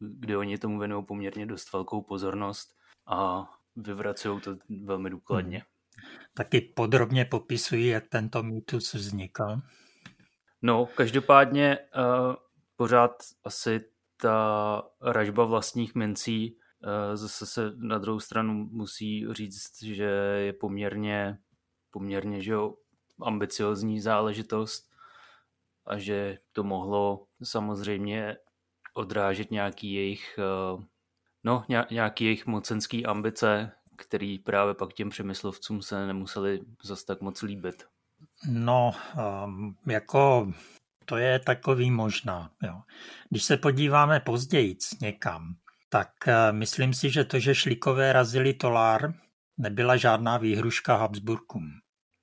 kde 0.00 0.36
oni 0.36 0.58
tomu 0.58 0.78
věnují 0.78 1.04
poměrně 1.04 1.46
dost 1.46 1.72
velkou 1.72 2.02
pozornost 2.02 2.76
a 3.06 3.50
vyvracují 3.76 4.40
to 4.40 4.56
velmi 4.84 5.10
důkladně. 5.10 5.58
Hmm. 5.58 5.77
Taky 6.34 6.61
podrobně 6.61 7.24
popisují, 7.24 7.87
jak 7.87 8.08
tento 8.08 8.42
mýtus 8.42 8.94
vznikl. 8.94 9.56
No, 10.62 10.87
každopádně 10.87 11.78
uh, 11.78 12.34
pořád 12.76 13.12
asi 13.44 13.80
ta 14.16 14.82
ražba 15.02 15.44
vlastních 15.44 15.94
mincí 15.94 16.58
Eh, 16.84 17.16
zase 17.16 17.46
se 17.46 17.72
na 17.76 17.98
druhou 17.98 18.20
stranu 18.20 18.68
musí 18.72 19.26
říct, 19.32 19.82
že 19.82 20.04
je 20.38 20.52
poměrně, 20.52 21.38
poměrně 21.90 22.42
že 22.42 22.52
jo, 22.52 22.74
ambiciozní 23.22 24.00
záležitost 24.00 24.90
a 25.87 25.98
že 25.98 26.38
to 26.52 26.64
mohlo 26.64 27.26
samozřejmě 27.42 28.37
odrážet 28.94 29.50
nějaký 29.50 29.92
jejich, 29.92 30.38
eh, 30.38 30.84
no, 31.44 31.64
nějaký 31.90 32.24
jejich 32.24 32.46
mocenský 32.46 33.06
ambice, 33.06 33.72
který 33.98 34.38
právě 34.38 34.74
pak 34.74 34.92
těm 34.92 35.11
přemyslovcům 35.11 35.82
se 35.82 36.06
nemuseli 36.06 36.61
zase 36.82 37.06
tak 37.06 37.20
moc 37.20 37.42
líbit. 37.42 37.84
No, 38.48 38.94
um, 39.44 39.76
jako 39.87 40.52
to 41.04 41.16
je 41.16 41.38
takový 41.38 41.90
možná. 41.90 42.50
Jo. 42.62 42.82
Když 43.30 43.44
se 43.44 43.56
podíváme 43.56 44.20
později 44.20 44.76
někam, 45.00 45.54
tak 45.88 46.28
eh, 46.28 46.52
myslím 46.52 46.94
si, 46.94 47.11
že 47.11 47.24
to, 47.24 47.38
že 47.38 47.54
Šlíkové 47.54 48.12
razili 48.12 48.54
Tolár, 48.54 49.14
nebyla 49.58 49.96
žádná 49.96 50.37
výhruška 50.37 50.96
Habsburkům 50.96 51.70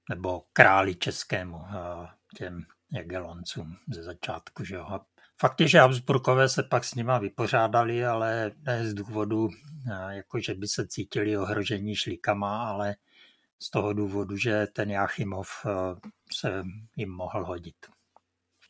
nebo 0.10 0.44
králi 0.54 0.96
českému, 0.96 1.62
eh, 1.66 2.08
těm 2.38 2.66
Jageloncům 2.92 3.78
ze 3.94 4.04
začátku. 4.04 4.64
Že 4.64 4.76
jo. 4.76 5.00
Fakt 5.42 5.62
je, 5.62 5.68
že 5.68 5.80
Habsburkové 5.80 6.50
se 6.50 6.64
pak 6.64 6.84
s 6.84 6.96
nima 6.96 7.18
vypořádali, 7.18 8.06
ale 8.06 8.52
ne 8.62 8.88
z 8.90 8.94
důvodu, 8.94 9.50
eh, 9.92 10.16
jako 10.16 10.40
že 10.40 10.54
by 10.54 10.68
se 10.68 10.88
cítili 10.88 11.38
ohrožení 11.38 11.96
šlíkama, 11.96 12.70
ale 12.70 12.96
z 13.62 13.70
toho 13.70 13.94
důvodu, 13.94 14.38
že 14.38 14.68
ten 14.74 14.92
Jáchymov 14.92 15.50
se 16.34 16.64
jim 16.96 17.10
mohl 17.10 17.46
hodit. 17.46 17.76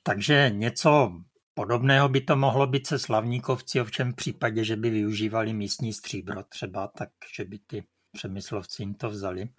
Takže 0.04 0.49
něco 0.49 1.12
Podobného 1.58 2.10
by 2.10 2.21
to 2.21 2.36
mohlo 2.36 2.67
být 2.67 2.88
se 2.88 2.99
slavníkovci, 2.99 3.82
ovšem 3.82 4.12
v 4.12 4.15
případě, 4.15 4.63
že 4.63 4.75
by 4.75 4.89
využívali 4.89 5.54
místní 5.54 5.93
stříbro 5.93 6.43
třeba, 6.43 6.88
tak 6.88 7.10
že 7.36 7.45
by 7.45 7.60
ty 7.60 7.84
přemyslovci 8.12 8.82
jim 8.82 8.93
to 8.93 9.10
vzali. 9.10 9.49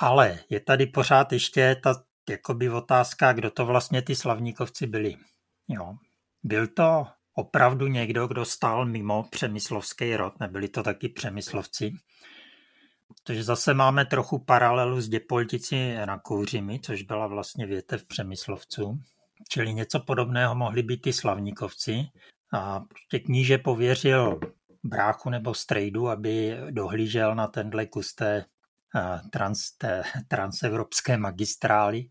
Ale 0.00 0.38
je 0.50 0.60
tady 0.60 0.86
pořád 0.86 1.32
ještě 1.32 1.76
ta 1.82 2.04
jakoby 2.28 2.70
otázka, 2.70 3.32
kdo 3.32 3.50
to 3.50 3.66
vlastně 3.66 4.02
ty 4.02 4.16
slavníkovci 4.16 4.86
byli. 4.86 5.16
Jo. 5.68 5.96
Byl 6.42 6.66
to 6.66 7.06
opravdu 7.34 7.86
někdo, 7.86 8.26
kdo 8.26 8.44
stál 8.44 8.86
mimo 8.86 9.22
přemyslovský 9.30 10.16
rod, 10.16 10.40
nebyli 10.40 10.68
to 10.68 10.82
taky 10.82 11.08
přemyslovci. 11.08 11.92
Takže 13.24 13.42
zase 13.42 13.74
máme 13.74 14.04
trochu 14.04 14.38
paralelu 14.38 15.00
s 15.00 15.08
Děpoltici 15.08 15.96
na 16.04 16.18
Kouřimi, 16.18 16.80
což 16.80 17.02
byla 17.02 17.26
vlastně 17.26 17.66
větev 17.66 18.04
přemyslovců 18.04 19.00
Čili 19.48 19.74
něco 19.74 20.00
podobného 20.00 20.54
mohli 20.54 20.82
být 20.82 21.02
ty 21.02 21.12
slavníkovci. 21.12 22.04
A 22.52 22.80
prostě 22.80 23.18
kníže 23.18 23.58
pověřil 23.58 24.40
bráchu 24.82 25.30
nebo 25.30 25.54
strejdu, 25.54 26.08
aby 26.08 26.56
dohlížel 26.70 27.34
na 27.34 27.46
tenhle 27.46 27.86
kus 27.86 28.14
té, 28.14 28.44
trans, 29.30 29.70
té 29.78 30.02
transevropské 30.28 31.16
magistrály. 31.16 32.08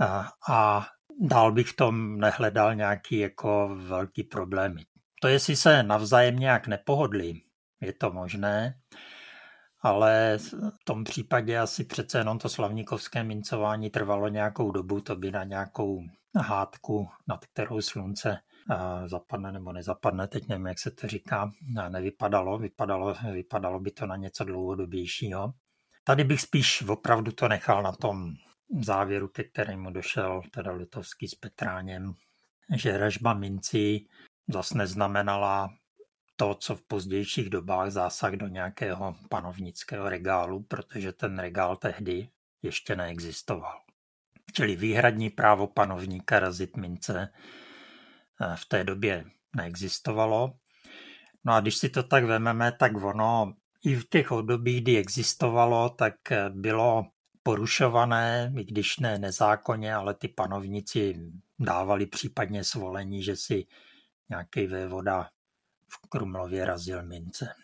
A, 0.00 0.28
a 0.48 0.86
dál 1.20 1.52
bych 1.52 1.68
v 1.68 1.76
tom 1.76 2.18
nehledal 2.18 2.74
nějaký 2.74 3.18
jako 3.18 3.76
velký 3.76 4.22
problémy. 4.22 4.82
To 5.22 5.28
jestli 5.28 5.56
se 5.56 5.82
navzájem 5.82 6.36
nějak 6.36 6.66
nepohodlí, 6.66 7.42
je 7.80 7.92
to 7.92 8.10
možné, 8.10 8.80
ale 9.82 10.38
v 10.80 10.84
tom 10.84 11.04
případě 11.04 11.58
asi 11.58 11.84
přece 11.84 12.18
jenom 12.18 12.38
to 12.38 12.48
slavníkovské 12.48 13.24
mincování 13.24 13.90
trvalo 13.90 14.28
nějakou 14.28 14.70
dobu, 14.70 15.00
to 15.00 15.16
by 15.16 15.30
na 15.30 15.44
nějakou 15.44 16.02
hádku, 16.36 17.08
nad 17.28 17.46
kterou 17.46 17.80
slunce 17.80 18.38
zapadne 19.06 19.52
nebo 19.52 19.72
nezapadne, 19.72 20.28
teď 20.28 20.48
nevím, 20.48 20.66
jak 20.66 20.78
se 20.78 20.90
to 20.90 21.06
říká, 21.06 21.50
nevypadalo, 21.88 22.58
vypadalo, 22.58 23.14
vypadalo 23.32 23.80
by 23.80 23.90
to 23.90 24.06
na 24.06 24.16
něco 24.16 24.44
dlouhodobějšího. 24.44 25.52
Tady 26.04 26.24
bych 26.24 26.40
spíš 26.40 26.82
opravdu 26.88 27.32
to 27.32 27.48
nechal 27.48 27.82
na 27.82 27.92
tom 27.92 28.34
závěru, 28.82 29.28
ke 29.28 29.44
kterému 29.44 29.90
došel 29.90 30.42
teda 30.50 30.72
Litovský 30.72 31.28
s 31.28 31.34
Petráněm, 31.34 32.14
že 32.76 32.98
ražba 32.98 33.34
mincí 33.34 34.08
zase 34.48 34.78
neznamenala 34.78 35.74
to, 36.36 36.54
co 36.54 36.76
v 36.76 36.82
pozdějších 36.82 37.50
dobách 37.50 37.90
zásah 37.90 38.32
do 38.32 38.48
nějakého 38.48 39.16
panovnického 39.28 40.08
regálu, 40.08 40.62
protože 40.62 41.12
ten 41.12 41.38
regál 41.38 41.76
tehdy 41.76 42.28
ještě 42.62 42.96
neexistoval. 42.96 43.80
Čili 44.52 44.76
výhradní 44.76 45.30
právo 45.30 45.66
panovníka 45.66 46.40
razit 46.40 46.76
mince 46.76 47.28
eh, 48.40 48.56
v 48.56 48.64
té 48.64 48.84
době 48.84 49.24
neexistovalo. 49.56 50.54
No 51.44 51.52
a 51.52 51.60
když 51.60 51.76
si 51.76 51.88
to 51.88 52.02
tak 52.02 52.24
vememe, 52.24 52.72
tak 52.72 53.04
ono 53.04 53.54
i 53.84 53.94
v 53.94 54.08
těch 54.08 54.32
obdobích, 54.32 54.82
kdy 54.82 54.98
existovalo, 54.98 55.88
tak 55.88 56.32
eh, 56.32 56.50
bylo 56.50 57.06
porušované, 57.46 58.52
i 58.58 58.64
když 58.64 58.98
ne 58.98 59.18
nezákonně, 59.18 59.94
ale 59.94 60.14
ty 60.14 60.28
panovníci 60.28 61.30
dávali 61.58 62.06
případně 62.06 62.64
svolení, 62.64 63.22
že 63.22 63.36
si 63.36 63.66
nějaký 64.28 64.66
vévoda 64.66 65.28
v 65.88 66.08
Krumlově 66.08 66.64
razil 66.64 67.02
mince. 67.02 67.54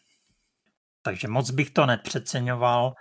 Takže 1.02 1.28
moc 1.28 1.50
bych 1.50 1.70
to 1.70 1.86
nepřeceňoval. 1.86 2.94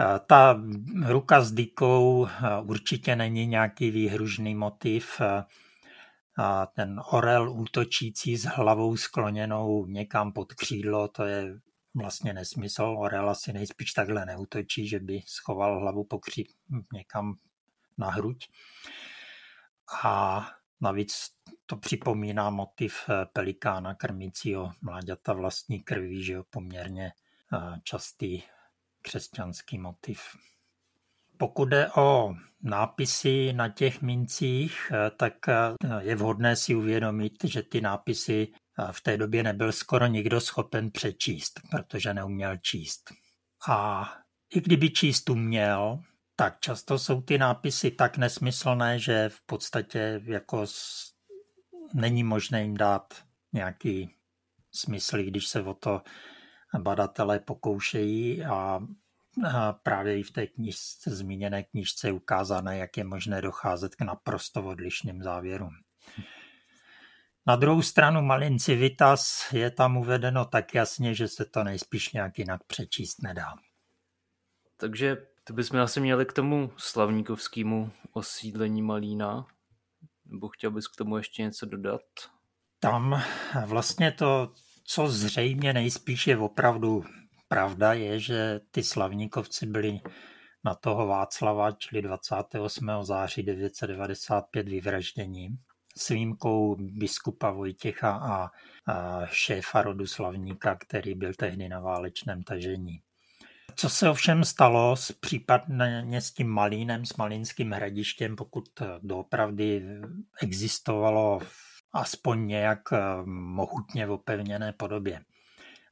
Eh, 0.00 0.20
ta 0.26 0.60
ruka 1.06 1.40
s 1.40 1.52
dýkou 1.52 2.26
eh, 2.26 2.30
určitě 2.62 3.16
není 3.16 3.46
nějaký 3.46 3.90
výhružný 3.90 4.54
motiv. 4.54 5.20
Eh, 5.20 5.44
ten 6.74 7.00
orel 7.10 7.52
útočící 7.52 8.36
s 8.36 8.44
hlavou 8.44 8.96
skloněnou 8.96 9.86
někam 9.86 10.32
pod 10.32 10.52
křídlo, 10.52 11.08
to 11.08 11.24
je 11.24 11.60
vlastně 11.96 12.32
nesmysl. 12.32 12.82
Orel 12.98 13.30
asi 13.30 13.52
nejspíš 13.52 13.92
takhle 13.92 14.26
neutočí, 14.26 14.88
že 14.88 15.00
by 15.00 15.20
schoval 15.26 15.80
hlavu 15.80 16.04
pokří 16.04 16.54
někam 16.92 17.34
na 17.98 18.10
hruď. 18.10 18.48
A 20.04 20.46
navíc 20.80 21.30
to 21.66 21.76
připomíná 21.76 22.50
motiv 22.50 22.94
eh, 23.08 23.26
pelikána 23.32 23.94
krmícího 23.94 24.72
mláďata 24.82 25.32
vlastní 25.32 25.80
krví, 25.80 26.24
že 26.24 26.32
jo, 26.32 26.44
poměrně 26.50 27.12
eh, 27.52 27.80
častý 27.84 28.42
křesťanský 29.02 29.78
motiv. 29.78 30.20
Pokud 31.38 31.64
jde 31.64 31.90
o 31.96 32.34
nápisy 32.62 33.52
na 33.52 33.68
těch 33.68 34.02
mincích, 34.02 34.92
eh, 34.94 35.10
tak 35.10 35.34
je 36.00 36.16
vhodné 36.16 36.56
si 36.56 36.74
uvědomit, 36.74 37.44
že 37.44 37.62
ty 37.62 37.80
nápisy 37.80 38.52
v 38.92 39.00
té 39.00 39.16
době 39.16 39.42
nebyl 39.42 39.72
skoro 39.72 40.06
nikdo 40.06 40.40
schopen 40.40 40.90
přečíst, 40.90 41.60
protože 41.70 42.14
neuměl 42.14 42.56
číst. 42.56 43.12
A 43.68 44.08
i 44.54 44.60
kdyby 44.60 44.90
číst 44.90 45.30
uměl, 45.30 45.98
tak 46.36 46.60
často 46.60 46.98
jsou 46.98 47.20
ty 47.20 47.38
nápisy 47.38 47.90
tak 47.90 48.18
nesmyslné, 48.18 48.98
že 48.98 49.28
v 49.28 49.40
podstatě 49.46 50.20
jako 50.24 50.64
není 51.94 52.24
možné 52.24 52.62
jim 52.62 52.76
dát 52.76 53.14
nějaký 53.52 54.14
smysl, 54.74 55.22
když 55.22 55.46
se 55.46 55.62
o 55.62 55.74
to 55.74 56.02
badatelé 56.78 57.38
pokoušejí 57.38 58.44
a 58.44 58.80
právě 59.82 60.18
i 60.18 60.22
v 60.22 60.30
té 60.30 60.46
knižce, 60.46 61.10
zmíněné 61.10 61.62
knižce 61.62 62.08
je 62.08 62.12
ukázané, 62.12 62.78
jak 62.78 62.96
je 62.96 63.04
možné 63.04 63.42
docházet 63.42 63.94
k 63.94 64.00
naprosto 64.00 64.64
odlišným 64.64 65.22
závěrům. 65.22 65.72
Na 67.48 67.56
druhou 67.56 67.82
stranu 67.82 68.22
Malin 68.22 68.58
Civitas 68.58 69.52
je 69.52 69.70
tam 69.70 69.96
uvedeno 69.96 70.44
tak 70.44 70.74
jasně, 70.74 71.14
že 71.14 71.28
se 71.28 71.44
to 71.44 71.64
nejspíš 71.64 72.12
nějak 72.12 72.38
jinak 72.38 72.64
přečíst 72.64 73.22
nedá. 73.22 73.54
Takže 74.76 75.16
to 75.44 75.52
bychom 75.52 75.80
asi 75.80 76.00
měli 76.00 76.26
k 76.26 76.32
tomu 76.32 76.72
slavníkovskému 76.76 77.90
osídlení 78.12 78.82
Malína. 78.82 79.46
Nebo 80.24 80.48
chtěl 80.48 80.70
bys 80.70 80.88
k 80.88 80.96
tomu 80.96 81.16
ještě 81.16 81.42
něco 81.42 81.66
dodat? 81.66 82.02
Tam 82.80 83.22
vlastně 83.66 84.12
to, 84.12 84.52
co 84.84 85.08
zřejmě 85.08 85.72
nejspíš 85.72 86.26
je 86.26 86.38
opravdu 86.38 87.04
pravda, 87.48 87.92
je, 87.92 88.20
že 88.20 88.60
ty 88.70 88.82
slavníkovci 88.82 89.66
byli 89.66 90.00
na 90.64 90.74
toho 90.74 91.06
Václava, 91.06 91.72
čili 91.72 92.02
28. 92.02 92.90
září 93.02 93.42
995 93.42 94.68
vyvraždění 94.68 95.58
s 95.98 96.08
výjimkou 96.08 96.76
biskupa 96.78 97.50
Vojtěcha 97.50 98.10
a, 98.10 98.50
šéfa 99.26 99.82
rodu 99.82 100.06
Slavníka, 100.06 100.76
který 100.76 101.14
byl 101.14 101.34
tehdy 101.34 101.68
na 101.68 101.80
válečném 101.80 102.42
tažení. 102.42 103.00
Co 103.76 103.88
se 103.88 104.10
ovšem 104.10 104.44
stalo 104.44 104.96
s 104.96 105.12
případně 105.12 106.20
s 106.20 106.32
tím 106.32 106.48
Malínem, 106.48 107.06
s 107.06 107.16
Malínským 107.16 107.72
hradištěm, 107.72 108.36
pokud 108.36 108.64
doopravdy 109.02 109.86
existovalo 110.42 111.40
aspoň 111.92 112.46
nějak 112.46 112.92
eh, 112.92 112.98
mohutně 113.26 114.06
v 114.06 114.10
opevněné 114.10 114.72
podobě? 114.72 115.20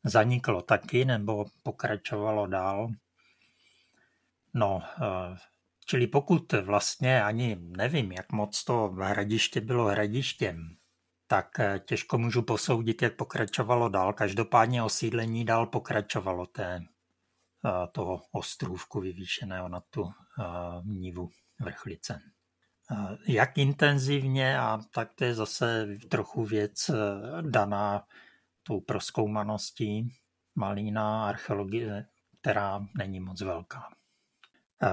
Zaniklo 0.04 0.62
taky 0.62 1.04
nebo 1.04 1.44
pokračovalo 1.62 2.46
dál? 2.46 2.88
No, 4.54 4.82
eh, 5.02 5.36
Čili 5.86 6.06
pokud 6.06 6.52
vlastně 6.52 7.22
ani 7.22 7.56
nevím, 7.60 8.12
jak 8.12 8.32
moc 8.32 8.64
to 8.64 8.88
hradiště 8.88 9.60
bylo 9.60 9.84
hradištěm, 9.84 10.76
tak 11.26 11.60
eh, 11.60 11.80
těžko 11.84 12.18
můžu 12.18 12.42
posoudit, 12.42 13.02
jak 13.02 13.16
pokračovalo 13.16 13.88
dál. 13.88 14.12
Každopádně 14.12 14.82
osídlení 14.82 15.44
dál 15.44 15.66
pokračovalo 15.66 16.46
té, 16.46 16.80
eh, 17.66 17.86
toho 17.92 18.22
ostrůvku 18.32 19.00
vyvýšeného 19.00 19.68
na 19.68 19.80
tu 19.90 20.04
eh, 20.04 20.44
nívu 20.84 21.28
vrchlice. 21.60 22.20
Jak 23.28 23.58
intenzivně, 23.58 24.58
a 24.58 24.80
tak 24.94 25.14
to 25.14 25.24
je 25.24 25.34
zase 25.34 25.86
trochu 26.10 26.44
věc 26.44 26.90
daná 27.40 28.06
tou 28.62 28.80
proskoumaností 28.80 30.08
malína 30.54 31.28
archeologie, 31.28 32.06
která 32.40 32.86
není 32.96 33.20
moc 33.20 33.40
velká. 33.40 33.88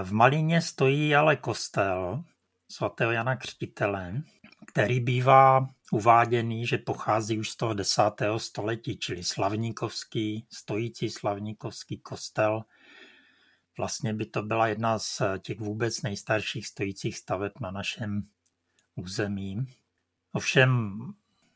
V 0.03 0.11
Malíně 0.11 0.61
stojí 0.61 1.15
ale 1.15 1.35
kostel 1.35 2.23
svatého 2.71 3.11
Jana 3.11 3.35
Křtitele, 3.35 4.21
který 4.67 4.99
bývá 4.99 5.67
uváděný, 5.91 6.67
že 6.67 6.77
pochází 6.77 7.39
už 7.39 7.49
z 7.49 7.55
toho 7.55 7.73
desátého 7.73 8.39
století, 8.39 8.97
čili 8.97 9.23
slavníkovský, 9.23 10.47
stojící 10.53 11.09
slavníkovský 11.09 11.97
kostel. 11.97 12.63
Vlastně 13.77 14.13
by 14.13 14.25
to 14.25 14.43
byla 14.43 14.67
jedna 14.67 14.99
z 14.99 15.21
těch 15.39 15.59
vůbec 15.59 16.01
nejstarších 16.01 16.67
stojících 16.67 17.17
staveb 17.17 17.51
na 17.59 17.71
našem 17.71 18.27
území. 18.95 19.67
Ovšem 20.31 20.99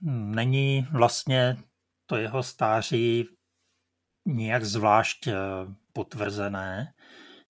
není 0.02 0.88
vlastně 0.92 1.58
to 2.06 2.16
jeho 2.16 2.44
stáří 2.44 3.30
nijak 4.26 4.66
zvlášť 4.66 5.28
potvrzené. 5.94 6.94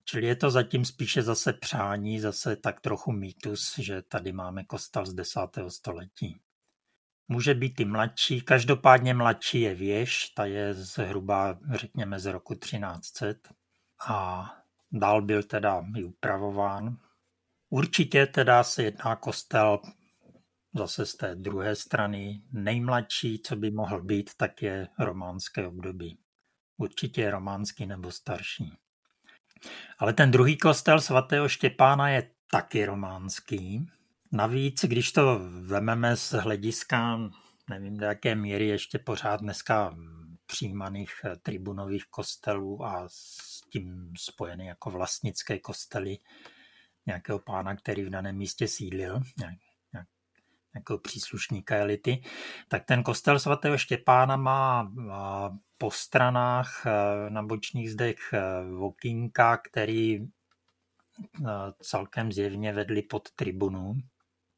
Čili 0.08 0.26
je 0.26 0.36
to 0.36 0.50
zatím 0.50 0.84
spíše 0.84 1.22
zase 1.22 1.52
přání, 1.52 2.20
zase 2.20 2.56
tak 2.56 2.80
trochu 2.80 3.12
mýtus, 3.12 3.78
že 3.78 4.02
tady 4.02 4.32
máme 4.32 4.64
kostel 4.64 5.06
z 5.06 5.14
10. 5.14 5.40
století. 5.68 6.40
Může 7.28 7.54
být 7.54 7.80
i 7.80 7.84
mladší, 7.84 8.40
každopádně 8.40 9.14
mladší 9.14 9.60
je 9.60 9.74
věž, 9.74 10.28
ta 10.28 10.44
je 10.44 10.74
zhruba, 10.74 11.58
řekněme, 11.74 12.20
z 12.20 12.26
roku 12.26 12.54
1300 12.54 13.54
a 14.08 14.50
dál 14.92 15.22
byl 15.22 15.42
teda 15.42 15.84
i 15.96 16.04
upravován. 16.04 16.96
Určitě 17.70 18.26
teda 18.26 18.64
se 18.64 18.82
jedná 18.82 19.16
kostel 19.16 19.78
zase 20.74 21.06
z 21.06 21.14
té 21.14 21.34
druhé 21.34 21.76
strany. 21.76 22.42
Nejmladší, 22.52 23.38
co 23.38 23.56
by 23.56 23.70
mohl 23.70 24.02
být, 24.02 24.30
tak 24.36 24.62
je 24.62 24.88
románské 24.98 25.66
období. 25.66 26.18
Určitě 26.76 27.20
je 27.20 27.30
románský 27.30 27.86
nebo 27.86 28.10
starší. 28.10 28.72
Ale 29.98 30.12
ten 30.12 30.30
druhý 30.30 30.58
kostel 30.58 31.00
svatého 31.00 31.48
Štěpána 31.48 32.08
je 32.08 32.30
taky 32.50 32.84
románský. 32.84 33.86
Navíc, 34.32 34.84
když 34.84 35.12
to 35.12 35.40
vememe 35.66 36.16
z 36.16 36.32
hlediska, 36.32 37.20
nevím 37.70 37.96
do 37.96 38.06
jaké 38.06 38.34
míry 38.34 38.68
ještě 38.68 38.98
pořád 38.98 39.40
dneska 39.40 39.96
přijímaných 40.46 41.10
eh, 41.24 41.36
tribunových 41.36 42.04
kostelů 42.10 42.84
a 42.84 43.04
s 43.08 43.60
tím 43.72 44.12
spojený 44.18 44.66
jako 44.66 44.90
vlastnické 44.90 45.58
kostely 45.58 46.18
nějakého 47.06 47.38
pána, 47.38 47.76
který 47.76 48.04
v 48.04 48.10
daném 48.10 48.36
místě 48.36 48.68
sídlil, 48.68 49.20
nějakého 50.74 50.98
příslušníka 50.98 51.76
elity, 51.76 52.22
tak 52.68 52.84
ten 52.84 53.02
kostel 53.02 53.38
svatého 53.38 53.78
Štěpána 53.78 54.36
má 54.36 54.92
po 55.78 55.90
stranách 55.90 56.86
eh, 56.86 57.30
na 57.30 57.42
bočních 57.42 57.90
zdech 57.90 58.18
eh, 58.32 58.40
vokínka, 58.70 59.56
který 59.56 60.26
celkem 61.80 62.32
zjevně 62.32 62.72
vedli 62.72 63.02
pod 63.02 63.30
tribunu, 63.30 63.94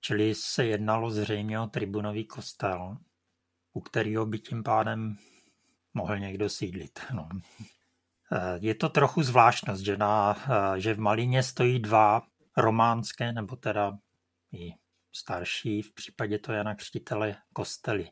čili 0.00 0.34
se 0.34 0.66
jednalo 0.66 1.10
zřejmě 1.10 1.60
o 1.60 1.66
tribunový 1.66 2.26
kostel, 2.26 2.96
u 3.72 3.80
kterého 3.80 4.26
by 4.26 4.38
tím 4.38 4.62
pádem 4.62 5.16
mohl 5.94 6.18
někdo 6.18 6.48
sídlit. 6.48 7.00
No. 7.14 7.28
Eh, 8.32 8.58
je 8.60 8.74
to 8.74 8.88
trochu 8.88 9.22
zvláštnost, 9.22 9.84
že, 9.84 9.96
na, 9.96 10.36
eh, 10.50 10.80
že 10.80 10.94
v 10.94 10.98
Malíně 11.00 11.42
stojí 11.42 11.78
dva 11.78 12.22
románské, 12.56 13.32
nebo 13.32 13.56
teda 13.56 13.98
i 14.52 14.72
starší, 15.12 15.82
v 15.82 15.94
případě 15.94 16.38
to 16.38 16.52
Jana 16.52 16.74
Křtitele, 16.74 17.36
kostely. 17.52 18.10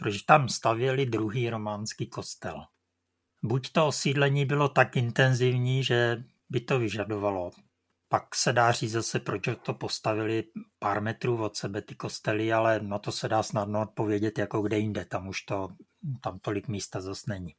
Protože 0.00 0.18
tam 0.26 0.48
stavěli 0.48 1.06
druhý 1.06 1.50
románský 1.50 2.06
kostel. 2.06 2.64
Buď 3.42 3.72
to 3.72 3.86
osídlení 3.86 4.44
bylo 4.44 4.68
tak 4.68 4.96
intenzivní, 4.96 5.84
že 5.84 6.24
by 6.50 6.60
to 6.60 6.78
vyžadovalo. 6.78 7.50
Pak 8.08 8.34
se 8.34 8.52
dá 8.52 8.72
říct 8.72 8.92
zase, 8.92 9.20
proč 9.20 9.42
to 9.62 9.74
postavili 9.74 10.44
pár 10.78 11.02
metrů 11.02 11.44
od 11.44 11.56
sebe 11.56 11.82
ty 11.82 11.94
kostely, 11.94 12.52
ale 12.52 12.80
na 12.80 12.98
to 12.98 13.12
se 13.12 13.28
dá 13.28 13.42
snadno 13.42 13.82
odpovědět 13.82 14.38
jako 14.38 14.62
kde 14.62 14.78
jinde. 14.78 15.04
Tam 15.04 15.28
už 15.28 15.42
to 15.42 15.68
tam 16.20 16.38
tolik 16.38 16.68
místa 16.68 17.00
zase 17.00 17.24
není. 17.28 17.54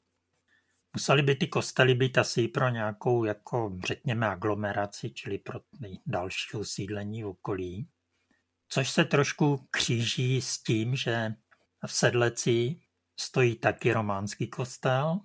Museli 0.93 1.21
by 1.21 1.35
ty 1.35 1.47
kostely 1.47 1.95
být 1.95 2.17
asi 2.17 2.47
pro 2.47 2.69
nějakou, 2.69 3.23
jako 3.23 3.77
řekněme, 3.87 4.27
aglomeraci, 4.27 5.09
čili 5.09 5.37
pro 5.37 5.59
další 6.05 6.57
usídlení 6.57 7.23
v 7.23 7.27
okolí. 7.27 7.87
Což 8.67 8.89
se 8.89 9.05
trošku 9.05 9.67
kříží 9.71 10.41
s 10.41 10.63
tím, 10.63 10.95
že 10.95 11.33
v 11.87 11.93
Sedleci 11.93 12.81
stojí 13.17 13.55
taky 13.55 13.93
románský 13.93 14.47
kostel, 14.47 15.19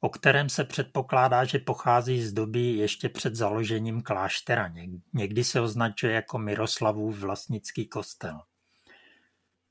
o 0.00 0.08
kterém 0.08 0.48
se 0.48 0.64
předpokládá, 0.64 1.44
že 1.44 1.58
pochází 1.58 2.22
z 2.22 2.32
doby 2.32 2.60
ještě 2.60 3.08
před 3.08 3.34
založením 3.34 4.02
kláštera. 4.02 4.72
Někdy 5.12 5.44
se 5.44 5.60
označuje 5.60 6.12
jako 6.12 6.38
Miroslavův 6.38 7.18
vlastnický 7.18 7.86
kostel. 7.86 8.40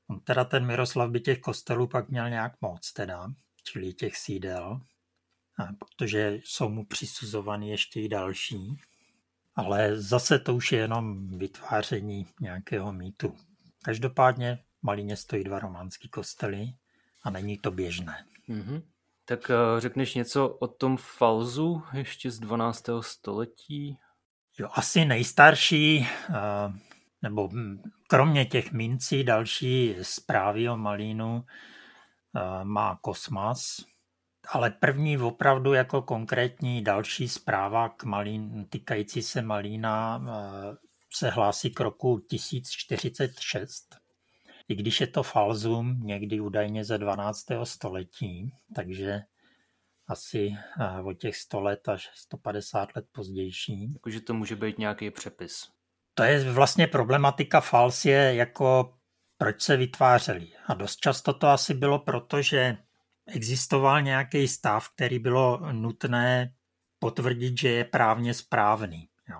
On 0.08 0.20
teda 0.20 0.44
ten 0.44 0.66
Miroslav 0.66 1.10
by 1.10 1.20
těch 1.20 1.40
kostelů 1.40 1.86
pak 1.86 2.08
měl 2.08 2.30
nějak 2.30 2.52
moc 2.60 2.92
teda, 2.92 3.28
čili 3.64 3.92
těch 3.92 4.16
sídel, 4.16 4.80
protože 5.78 6.40
jsou 6.44 6.68
mu 6.68 6.86
přisuzovaný 6.86 7.70
ještě 7.70 8.00
i 8.00 8.08
další. 8.08 8.76
Ale 9.54 10.00
zase 10.00 10.38
to 10.38 10.54
už 10.54 10.72
je 10.72 10.78
jenom 10.78 11.28
vytváření 11.38 12.26
nějakého 12.40 12.92
mýtu. 12.92 13.36
Každopádně 13.82 14.58
Malíně 14.82 15.16
stojí 15.16 15.44
dva 15.44 15.58
románský 15.58 16.08
kostely 16.08 16.74
a 17.22 17.30
není 17.30 17.58
to 17.58 17.70
běžné. 17.70 18.24
Mm-hmm. 18.48 18.82
Tak 19.24 19.50
uh, 19.50 19.80
řekneš 19.80 20.14
něco 20.14 20.48
o 20.48 20.68
tom 20.68 20.96
falzu 20.96 21.82
ještě 21.92 22.30
z 22.30 22.38
12. 22.38 22.84
století? 23.00 23.98
Jo, 24.58 24.68
asi 24.72 25.04
nejstarší 25.04 26.06
uh, 26.28 26.76
nebo 27.22 27.50
kromě 28.06 28.44
těch 28.44 28.72
mincí 28.72 29.24
další 29.24 29.96
zprávy 30.02 30.68
o 30.68 30.76
Malínu 30.76 31.44
eh, 31.44 32.64
má 32.64 32.98
Kosmas, 33.02 33.84
ale 34.48 34.70
první 34.70 35.18
opravdu 35.18 35.72
jako 35.72 36.02
konkrétní 36.02 36.84
další 36.84 37.28
zpráva 37.28 37.88
k 37.88 38.04
Malín, 38.04 38.66
týkající 38.68 39.22
se 39.22 39.42
Malína 39.42 40.24
eh, 40.28 40.76
se 41.14 41.30
hlásí 41.30 41.70
k 41.70 41.80
roku 41.80 42.18
1046, 42.18 43.96
i 44.68 44.74
když 44.74 45.00
je 45.00 45.06
to 45.06 45.22
falzum 45.22 46.00
někdy 46.00 46.40
údajně 46.40 46.84
ze 46.84 46.98
12. 46.98 47.44
století, 47.64 48.52
takže 48.74 49.20
asi 50.08 50.50
o 51.04 51.12
těch 51.12 51.36
100 51.36 51.60
let 51.60 51.88
až 51.88 52.10
150 52.14 52.96
let 52.96 53.04
pozdější. 53.12 53.94
Takže 54.04 54.20
to 54.20 54.34
může 54.34 54.56
být 54.56 54.78
nějaký 54.78 55.10
přepis 55.10 55.76
to 56.16 56.22
je 56.22 56.52
vlastně 56.52 56.86
problematika 56.86 57.60
fals 57.60 58.04
je 58.04 58.34
jako 58.34 58.94
proč 59.38 59.62
se 59.62 59.76
vytvářely. 59.76 60.48
A 60.66 60.74
dost 60.74 60.96
často 60.96 61.32
to 61.32 61.48
asi 61.48 61.74
bylo 61.74 61.98
proto, 61.98 62.42
že 62.42 62.76
existoval 63.26 64.02
nějaký 64.02 64.48
stav, 64.48 64.88
který 64.88 65.18
bylo 65.18 65.72
nutné 65.72 66.54
potvrdit, 66.98 67.58
že 67.58 67.68
je 67.68 67.84
právně 67.84 68.34
správný. 68.34 69.08
Jo. 69.28 69.38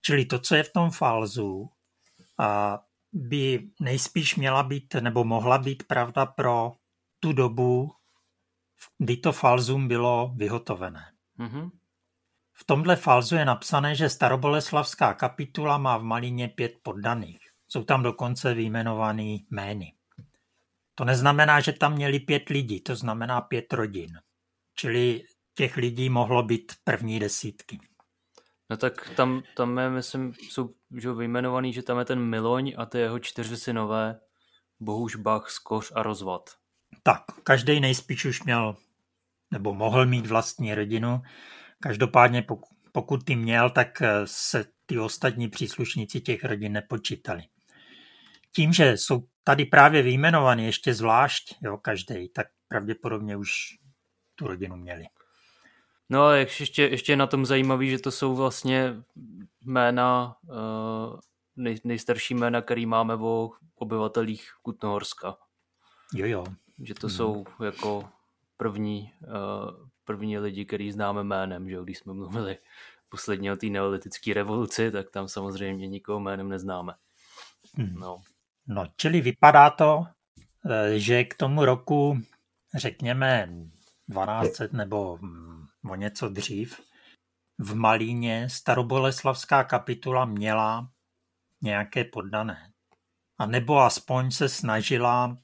Čili 0.00 0.24
to, 0.24 0.38
co 0.38 0.54
je 0.54 0.62
v 0.62 0.72
tom 0.72 0.90
falzu, 0.90 1.70
a 2.38 2.80
by 3.14 3.68
nejspíš 3.80 4.36
měla 4.36 4.62
být 4.62 4.94
nebo 4.94 5.24
mohla 5.24 5.58
být 5.58 5.82
pravda 5.82 6.26
pro 6.26 6.72
tu 7.20 7.32
dobu, 7.32 7.92
kdy 8.98 9.16
to 9.16 9.32
falzum 9.32 9.88
bylo 9.88 10.32
vyhotovené. 10.36 11.12
Mm-hmm. 11.38 11.70
V 12.52 12.64
tomhle 12.64 12.96
falzu 12.96 13.36
je 13.36 13.44
napsané, 13.44 13.94
že 13.94 14.08
staroboleslavská 14.08 15.14
kapitula 15.14 15.78
má 15.78 15.96
v 15.96 16.02
Malíně 16.02 16.48
pět 16.48 16.72
poddaných. 16.82 17.38
Jsou 17.68 17.84
tam 17.84 18.02
dokonce 18.02 18.54
vyjmenovaný 18.54 19.46
jmény. 19.50 19.92
To 20.94 21.04
neznamená, 21.04 21.60
že 21.60 21.72
tam 21.72 21.94
měli 21.94 22.20
pět 22.20 22.48
lidí, 22.48 22.80
to 22.80 22.96
znamená 22.96 23.40
pět 23.40 23.72
rodin. 23.72 24.18
Čili 24.74 25.24
těch 25.54 25.76
lidí 25.76 26.08
mohlo 26.08 26.42
být 26.42 26.72
první 26.84 27.18
desítky. 27.18 27.78
No 28.70 28.76
tak 28.76 29.10
tam, 29.16 29.42
tam 29.56 29.78
je, 29.78 29.90
myslím, 29.90 30.32
jsou 30.34 30.74
že 30.96 31.12
vyjmenovaný, 31.12 31.72
že 31.72 31.82
tam 31.82 31.98
je 31.98 32.04
ten 32.04 32.20
Miloň 32.20 32.74
a 32.76 32.86
ty 32.86 32.98
jeho 32.98 33.18
čtyři 33.18 33.56
synové, 33.56 34.20
Bohuž, 34.80 35.16
Bach, 35.16 35.50
Skoř 35.50 35.92
a 35.94 36.02
Rozvad. 36.02 36.50
Tak, 37.02 37.22
každý 37.44 37.80
nejspíš 37.80 38.24
už 38.24 38.42
měl 38.42 38.76
nebo 39.50 39.74
mohl 39.74 40.06
mít 40.06 40.26
vlastní 40.26 40.74
rodinu 40.74 41.22
Každopádně 41.84 42.46
pokud 42.92 43.24
ty 43.24 43.36
měl, 43.36 43.70
tak 43.70 44.02
eh, 44.02 44.08
se 44.24 44.64
ty 44.86 44.98
ostatní 44.98 45.48
příslušníci 45.48 46.20
těch 46.20 46.44
rodin 46.44 46.72
nepočítali. 46.72 47.42
Tím, 48.52 48.72
že 48.72 48.92
jsou 48.92 49.26
tady 49.44 49.64
právě 49.64 50.02
vyjmenovaný 50.02 50.64
ještě 50.64 50.94
zvlášť, 50.94 51.54
jo, 51.62 51.78
každý, 51.78 52.28
tak 52.28 52.46
pravděpodobně 52.68 53.36
už 53.36 53.50
tu 54.34 54.46
rodinu 54.46 54.76
měli. 54.76 55.04
No 56.08 56.24
a 56.24 56.36
ještě, 56.36 56.82
ještě 56.82 57.16
na 57.16 57.26
tom 57.26 57.46
zajímavý, 57.46 57.90
že 57.90 57.98
to 57.98 58.10
jsou 58.10 58.34
vlastně 58.34 58.94
jména, 59.62 60.36
uh, 60.42 61.18
nej, 61.56 61.76
nejstarší 61.84 62.34
jména, 62.34 62.62
který 62.62 62.86
máme 62.86 63.14
o 63.14 63.50
obyvatelích 63.74 64.50
Kutnohorska. 64.62 65.36
Jo, 66.14 66.26
jo. 66.26 66.44
Že 66.82 66.94
to 66.94 67.06
hmm. 67.06 67.16
jsou 67.16 67.44
jako 67.64 68.08
první, 68.56 69.12
uh, 69.22 69.88
první 70.04 70.38
lidi, 70.38 70.64
který 70.64 70.92
známe 70.92 71.24
jménem, 71.24 71.70
že 71.70 71.76
když 71.82 71.98
jsme 71.98 72.12
mluvili 72.12 72.58
posledně 73.08 73.52
o 73.52 73.56
té 73.56 73.66
neolitické 73.66 74.34
revoluci, 74.34 74.90
tak 74.90 75.10
tam 75.10 75.28
samozřejmě 75.28 75.86
nikoho 75.86 76.20
jménem 76.20 76.48
neznáme. 76.48 76.94
Hmm. 77.74 77.94
No. 77.94 78.20
no, 78.66 78.86
čili 78.96 79.20
vypadá 79.20 79.70
to, 79.70 80.06
eh, 80.70 80.98
že 80.98 81.24
k 81.24 81.34
tomu 81.34 81.64
roku, 81.64 82.18
řekněme 82.74 83.48
1200 84.10 84.68
nebo 84.72 85.18
hm, 85.22 85.63
o 85.90 85.94
něco 85.94 86.28
dřív, 86.28 86.80
v 87.58 87.74
Malíně 87.74 88.48
staroboleslavská 88.48 89.64
kapitula 89.64 90.24
měla 90.24 90.88
nějaké 91.62 92.04
poddané. 92.04 92.70
A 93.38 93.46
nebo 93.46 93.80
aspoň 93.80 94.30
se 94.30 94.48
snažila 94.48 95.38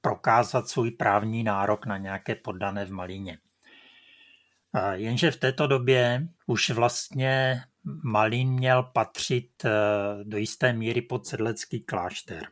prokázat 0.00 0.68
svůj 0.68 0.90
právní 0.90 1.44
nárok 1.44 1.86
na 1.86 1.96
nějaké 1.96 2.34
poddané 2.34 2.84
v 2.84 2.90
Malíně. 2.90 3.38
Jenže 4.92 5.30
v 5.30 5.36
této 5.36 5.66
době 5.66 6.28
už 6.46 6.70
vlastně 6.70 7.62
Malín 8.04 8.48
měl 8.52 8.82
patřit 8.82 9.64
eh, 9.64 9.70
do 10.24 10.38
jisté 10.38 10.72
míry 10.72 11.02
pod 11.02 11.26
sedlecký 11.26 11.80
klášter. 11.80 12.48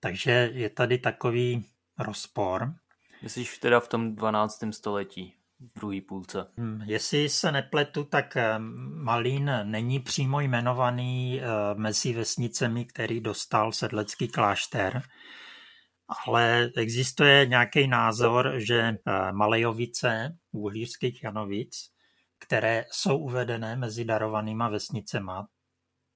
Takže 0.00 0.50
je 0.52 0.70
tady 0.70 0.98
takový 0.98 1.66
rozpor. 1.98 2.74
Myslíš 3.22 3.58
teda 3.58 3.80
v 3.80 3.88
tom 3.88 4.14
12. 4.14 4.64
století, 4.70 5.34
druhé 5.60 6.00
půlce? 6.08 6.46
Hmm, 6.56 6.82
jestli 6.82 7.28
se 7.28 7.52
nepletu, 7.52 8.04
tak 8.04 8.36
eh, 8.36 8.58
Malín 9.02 9.50
není 9.62 10.00
přímo 10.00 10.40
jmenovaný 10.40 11.40
eh, 11.40 11.46
mezi 11.74 12.12
vesnicemi, 12.12 12.84
který 12.84 13.20
dostal 13.20 13.72
sedlecký 13.72 14.28
klášter, 14.28 15.02
ale 16.26 16.70
existuje 16.76 17.46
nějaký 17.46 17.86
názor, 17.86 18.52
že 18.56 18.80
eh, 18.80 19.32
Malejovice 19.32 20.36
Uhlířských 20.52 21.22
Janovic, 21.22 21.90
které 22.38 22.84
jsou 22.90 23.18
uvedené 23.18 23.76
mezi 23.76 24.04
darovanýma 24.04 24.68
vesnicema, 24.68 25.46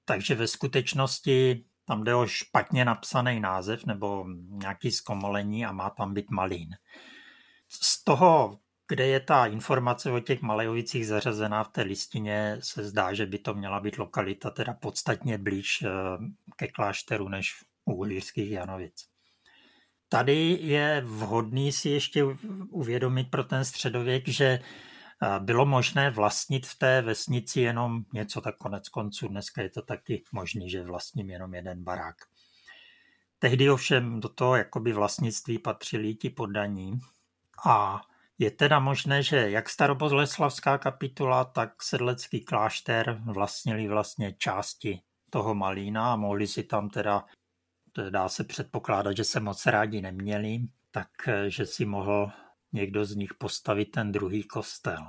takže 0.05 0.35
ve 0.35 0.47
skutečnosti 0.47 1.65
tam 1.85 2.03
jde 2.03 2.15
o 2.15 2.27
špatně 2.27 2.85
napsaný 2.85 3.39
název 3.39 3.85
nebo 3.85 4.25
nějaký 4.49 4.91
zkomolení 4.91 5.65
a 5.65 5.71
má 5.71 5.89
tam 5.89 6.13
být 6.13 6.31
Malín. 6.31 6.69
Z 7.69 8.03
toho, 8.03 8.59
kde 8.89 9.07
je 9.07 9.19
ta 9.19 9.45
informace 9.45 10.11
o 10.11 10.19
těch 10.19 10.41
Malejovicích 10.41 11.07
zařazená 11.07 11.63
v 11.63 11.69
té 11.69 11.81
listině, 11.81 12.57
se 12.59 12.83
zdá, 12.83 13.13
že 13.13 13.25
by 13.25 13.37
to 13.37 13.53
měla 13.53 13.79
být 13.79 13.97
lokalita 13.97 14.49
teda 14.49 14.73
podstatně 14.73 15.37
blíž 15.37 15.81
eh, 15.81 15.89
ke 16.55 16.67
klášteru 16.67 17.29
než 17.29 17.55
u 17.85 17.93
Ulírských 17.93 18.51
Janovic. 18.51 19.05
Tady 20.09 20.57
je 20.61 21.01
vhodný 21.05 21.71
si 21.71 21.89
ještě 21.89 22.23
uvědomit 22.69 23.31
pro 23.31 23.43
ten 23.43 23.65
středověk, 23.65 24.27
že 24.27 24.59
bylo 25.39 25.65
možné 25.65 26.09
vlastnit 26.09 26.67
v 26.67 26.77
té 26.77 27.01
vesnici 27.01 27.61
jenom 27.61 28.03
něco, 28.13 28.41
tak 28.41 28.57
konec 28.57 28.89
konců 28.89 29.27
dneska 29.27 29.61
je 29.61 29.69
to 29.69 29.81
taky 29.81 30.23
možný, 30.31 30.69
že 30.69 30.83
vlastním 30.83 31.29
jenom 31.29 31.53
jeden 31.53 31.83
barák. 31.83 32.15
Tehdy 33.39 33.69
ovšem 33.69 34.19
do 34.19 34.29
toho 34.29 34.55
jakoby 34.55 34.93
vlastnictví 34.93 35.59
patřili 35.59 36.15
ti 36.15 36.29
poddaní 36.29 36.99
a 37.65 38.01
je 38.39 38.51
teda 38.51 38.79
možné, 38.79 39.23
že 39.23 39.51
jak 39.51 39.69
starobozleslavská 39.69 40.77
kapitula, 40.77 41.43
tak 41.45 41.83
sedlecký 41.83 42.41
klášter 42.41 43.21
vlastnili 43.25 43.87
vlastně 43.87 44.33
části 44.33 45.01
toho 45.29 45.55
Malína 45.55 46.13
a 46.13 46.15
mohli 46.15 46.47
si 46.47 46.63
tam 46.63 46.89
teda, 46.89 47.25
to 47.91 48.09
dá 48.09 48.29
se 48.29 48.43
předpokládat, 48.43 49.17
že 49.17 49.23
se 49.23 49.39
moc 49.39 49.65
rádi 49.65 50.01
neměli, 50.01 50.59
tak 50.91 51.09
že 51.47 51.65
si 51.65 51.85
mohl 51.85 52.31
někdo 52.73 53.05
z 53.05 53.15
nich 53.15 53.33
postavit 53.33 53.85
ten 53.85 54.11
druhý 54.11 54.43
kostel. 54.43 55.07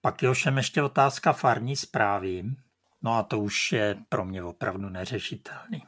Pak 0.00 0.22
je 0.22 0.30
ovšem 0.30 0.56
ještě 0.56 0.82
otázka 0.82 1.32
farní 1.32 1.76
zprávy, 1.76 2.44
no 3.02 3.12
a 3.12 3.22
to 3.22 3.38
už 3.38 3.72
je 3.72 3.96
pro 4.08 4.24
mě 4.24 4.42
opravdu 4.42 4.88
neřešitelný. 4.88 5.82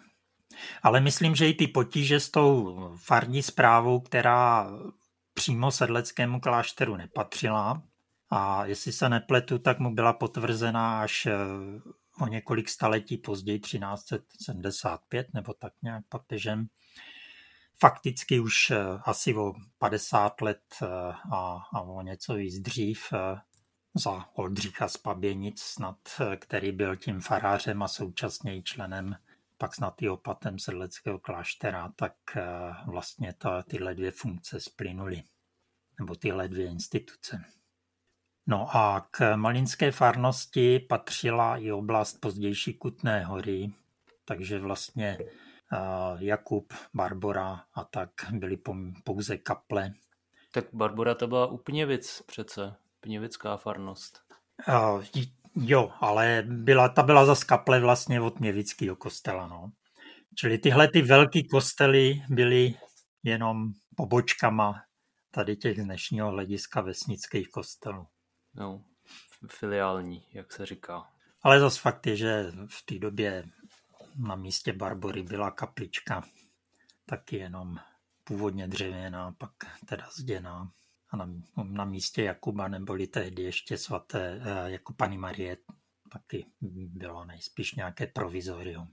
Ale 0.82 1.00
myslím, 1.00 1.34
že 1.34 1.48
i 1.48 1.54
ty 1.54 1.66
potíže 1.66 2.20
s 2.20 2.30
tou 2.30 2.76
farní 2.96 3.42
zprávou, 3.42 4.00
která 4.00 4.70
přímo 5.36 5.70
sedleckému 5.70 6.40
klášteru 6.40 6.96
nepatřila, 6.96 7.82
a 8.30 8.66
jestli 8.66 8.92
se 8.92 9.08
nepletu, 9.08 9.58
tak 9.58 9.78
mu 9.78 9.94
byla 9.94 10.12
potvrzená 10.12 11.00
až 11.00 11.26
eh, 11.26 11.34
o 12.20 12.26
několik 12.26 12.68
staletí 12.68 13.16
později, 13.16 13.60
1375 13.60 15.26
nebo 15.34 15.54
tak 15.54 15.72
nějak 15.82 16.04
papežem. 16.08 16.66
Fakticky 17.80 18.40
už 18.40 18.70
eh, 18.70 18.76
asi 19.04 19.34
o 19.34 19.52
50 19.78 20.40
let 20.40 20.62
eh, 20.82 20.86
a, 21.32 21.58
a 21.74 21.80
o 21.80 22.02
něco 22.02 22.34
víc 22.34 22.58
dřív 22.58 23.12
za 23.94 24.26
Oldřicha 24.34 24.88
z 24.88 24.96
Paběnic 24.96 25.60
snad, 25.60 25.98
který 26.36 26.72
byl 26.72 26.96
tím 26.96 27.20
farářem 27.20 27.82
a 27.82 27.88
současně 27.88 28.56
i 28.56 28.62
členem 28.62 29.16
pak 29.58 29.74
snad 29.74 30.02
i 30.02 30.08
opatem 30.08 30.58
sedleckého 30.58 31.18
kláštera, 31.18 31.92
tak 31.96 32.14
vlastně 32.86 33.32
ta, 33.32 33.62
tyhle 33.62 33.94
dvě 33.94 34.10
funkce 34.10 34.60
splynuly, 34.60 35.22
nebo 35.98 36.14
tyhle 36.14 36.48
dvě 36.48 36.66
instituce. 36.66 37.44
No 38.46 38.76
a 38.76 39.08
k 39.10 39.36
malinské 39.36 39.92
farnosti 39.92 40.78
patřila 40.78 41.56
i 41.56 41.72
oblast 41.72 42.20
pozdější 42.20 42.74
Kutné 42.74 43.24
hory, 43.24 43.72
takže 44.24 44.58
vlastně 44.58 45.18
Jakub, 46.18 46.72
Barbora 46.94 47.64
a 47.74 47.84
tak 47.84 48.10
byly 48.30 48.58
pouze 49.04 49.38
kaple. 49.38 49.92
Tak 50.52 50.64
Barbora 50.72 51.14
to 51.14 51.26
byla 51.26 51.46
úplně 51.46 51.86
věc 51.86 52.22
přece, 52.22 52.74
věcká 53.06 53.56
farnost. 53.56 54.22
Jo, 55.56 55.92
ale 56.00 56.42
byla, 56.46 56.88
ta 56.88 57.02
byla 57.02 57.26
za 57.26 57.44
kaple 57.46 57.80
vlastně 57.80 58.20
od 58.20 58.40
Měvického 58.40 58.96
kostela. 58.96 59.46
No. 59.46 59.72
Čili 60.34 60.58
tyhle 60.58 60.88
ty 60.88 61.02
velký 61.02 61.48
kostely 61.48 62.22
byly 62.28 62.74
jenom 63.22 63.72
pobočkama 63.96 64.82
tady 65.30 65.56
těch 65.56 65.80
z 65.80 65.84
dnešního 65.84 66.30
hlediska 66.30 66.80
vesnických 66.80 67.48
kostelů. 67.48 68.06
No, 68.54 68.84
filiální, 69.50 70.26
jak 70.32 70.52
se 70.52 70.66
říká. 70.66 71.06
Ale 71.42 71.60
zase 71.60 71.80
fakt 71.80 72.06
je, 72.06 72.16
že 72.16 72.52
v 72.68 72.82
té 72.84 72.98
době 72.98 73.44
na 74.16 74.36
místě 74.36 74.72
Barbory 74.72 75.22
byla 75.22 75.50
kaplička, 75.50 76.22
taky 77.06 77.36
jenom 77.36 77.78
původně 78.24 78.68
dřevěná, 78.68 79.32
pak 79.38 79.50
teda 79.86 80.08
zděná. 80.16 80.70
Na, 81.16 81.28
na 81.62 81.84
místě 81.84 82.22
Jakuba 82.22 82.68
neboli 82.68 83.06
tehdy 83.06 83.42
ještě 83.42 83.78
svaté 83.78 84.40
eh, 84.44 84.70
jako 84.70 84.92
paní 84.92 85.18
Marie 85.18 85.56
taky 86.12 86.46
bylo 86.60 87.24
nejspíš 87.24 87.74
nějaké 87.74 88.06
provizorium. 88.06 88.88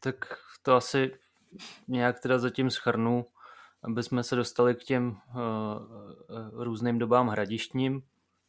Tak 0.00 0.38
to 0.62 0.74
asi 0.74 1.18
nějak 1.88 2.20
teda 2.20 2.38
zatím 2.38 2.70
schrnu, 2.70 3.26
aby 3.82 4.02
jsme 4.02 4.22
se 4.22 4.36
dostali 4.36 4.74
k 4.74 4.84
těm 4.84 5.08
uh, 5.08 6.64
různým 6.64 6.98
dobám 6.98 7.28
hradištním. 7.28 8.02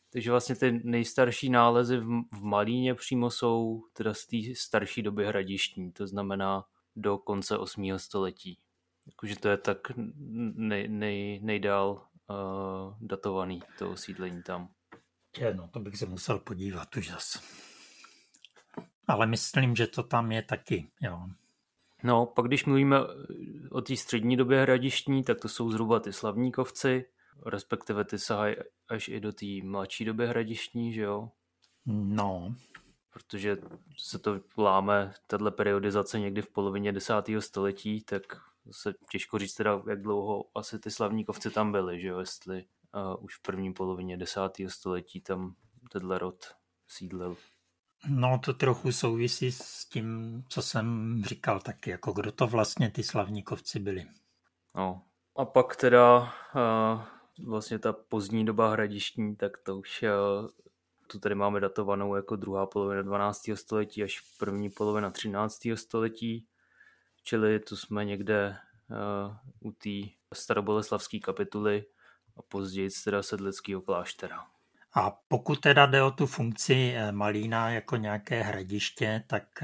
Takže 0.10 0.32
vlastně 0.32 0.56
ty 0.56 0.82
nejstarší 0.84 1.50
nálezy 1.50 1.98
v, 1.98 2.24
v 2.32 2.44
Malíně 2.44 2.96
přímo 2.96 3.30
jsou 3.30 3.84
teda 3.94 4.14
z 4.14 4.26
té 4.26 4.38
starší 4.56 5.02
doby 5.02 5.26
hradištní, 5.26 5.92
to 5.92 6.08
znamená 6.08 6.66
do 6.96 7.18
konce 7.18 7.58
8. 7.58 8.00
století. 8.00 8.60
Jakože 9.06 9.40
to 9.40 9.50
je 9.50 9.58
tak 9.58 9.78
nej, 10.56 10.88
nej, 10.88 11.40
nejdál 11.44 12.08
uh, 12.30 12.94
datovaný 13.02 13.62
to 13.78 13.92
osídlení 13.92 14.44
tam. 14.44 14.70
Je, 15.38 15.54
no, 15.54 15.68
to 15.68 15.80
bych 15.80 15.98
se 15.98 16.06
musel 16.06 16.40
podívat 16.40 16.96
už 16.96 17.10
zase. 17.12 17.40
Ale 19.08 19.26
myslím, 19.26 19.76
že 19.76 19.88
to 19.88 20.04
tam 20.04 20.32
je 20.32 20.42
taky, 20.42 20.92
jo. 21.02 21.28
No, 22.04 22.26
pak 22.26 22.46
když 22.46 22.66
mluvíme 22.66 22.98
o 23.72 23.82
té 23.82 23.96
střední 23.96 24.38
době 24.38 24.62
hradištní, 24.62 25.24
tak 25.24 25.40
to 25.40 25.50
jsou 25.50 25.72
zhruba 25.72 26.00
ty 26.00 26.14
slavníkovci, 26.14 27.06
respektive 27.46 28.06
ty 28.06 28.20
sahají 28.20 28.56
až 28.88 29.08
i 29.08 29.20
do 29.20 29.34
té 29.34 29.46
mladší 29.64 30.06
doby 30.06 30.28
hradištní, 30.28 30.94
že 30.94 31.02
jo? 31.02 31.32
No. 31.86 32.56
Protože 33.14 33.58
se 33.98 34.20
to 34.20 34.42
láme, 34.58 35.14
tahle 35.28 35.52
periodizace 35.52 36.20
někdy 36.20 36.42
v 36.42 36.50
polovině 36.50 36.92
desátého 36.92 37.42
století, 37.42 38.02
tak 38.02 38.22
se 38.72 38.94
těžko 39.12 39.40
říct 39.40 39.54
teda, 39.54 39.82
jak 39.90 40.02
dlouho 40.02 40.46
asi 40.56 40.80
ty 40.80 40.92
slavníkovci 40.92 41.52
tam 41.52 41.72
byli, 41.72 42.02
že 42.02 42.08
jo? 42.08 42.20
Jestli 42.20 42.66
uh, 42.96 43.24
už 43.24 43.36
v 43.36 43.42
první 43.42 43.74
polovině 43.74 44.18
desátého 44.18 44.70
století 44.70 45.22
tam 45.22 45.56
tenhle 45.92 46.20
rod 46.20 46.46
sídlil. 46.88 47.38
No 48.08 48.40
to 48.46 48.54
trochu 48.54 48.92
souvisí 48.92 49.52
s 49.52 49.86
tím, 49.86 50.44
co 50.50 50.62
jsem 50.62 51.18
říkal 51.26 51.60
taky, 51.60 51.90
jako 51.90 52.12
kdo 52.12 52.32
to 52.32 52.48
vlastně 52.48 52.92
ty 52.92 53.04
slavníkovci 53.04 53.80
byli. 53.80 54.06
No. 54.76 55.02
A 55.36 55.46
pak 55.46 55.76
teda 55.76 56.34
uh, 56.56 57.02
vlastně 57.46 57.80
ta 57.80 57.94
pozdní 57.94 58.46
doba 58.46 58.72
hradištní, 58.72 59.36
tak 59.36 59.58
to 59.58 59.78
už 59.78 60.04
eh, 60.04 60.12
tu 61.08 61.20
tady 61.20 61.36
máme 61.36 61.60
datovanou 61.60 62.16
jako 62.16 62.36
druhá 62.36 62.66
polovina 62.66 63.02
12. 63.02 63.42
století 63.54 64.04
až 64.04 64.20
první 64.40 64.70
polovina 64.70 65.10
13. 65.10 65.60
století, 65.76 66.48
čili 67.24 67.60
tu 67.60 67.76
jsme 67.76 68.06
někde 68.06 68.58
uh, 68.90 69.36
u 69.60 69.72
té 69.72 70.10
staroboleslavské 70.34 71.20
kapituly 71.20 71.86
a 72.38 72.42
později 72.42 72.90
teda 73.04 73.24
sedleckého 73.24 73.82
kláštera. 73.82 74.46
A 74.94 75.12
pokud 75.28 75.60
teda 75.60 75.86
jde 75.86 76.04
o 76.04 76.12
tu 76.12 76.26
funkci 76.26 76.94
eh, 76.96 77.12
Malína 77.12 77.70
jako 77.70 77.96
nějaké 77.96 78.42
hradiště, 78.42 79.24
tak 79.28 79.64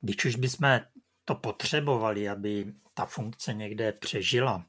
když 0.00 0.24
už 0.24 0.36
bychom 0.36 0.80
to 1.24 1.34
potřebovali, 1.34 2.28
aby 2.28 2.72
ta 2.94 3.06
funkce 3.06 3.54
někde 3.54 3.92
přežila, 3.92 4.66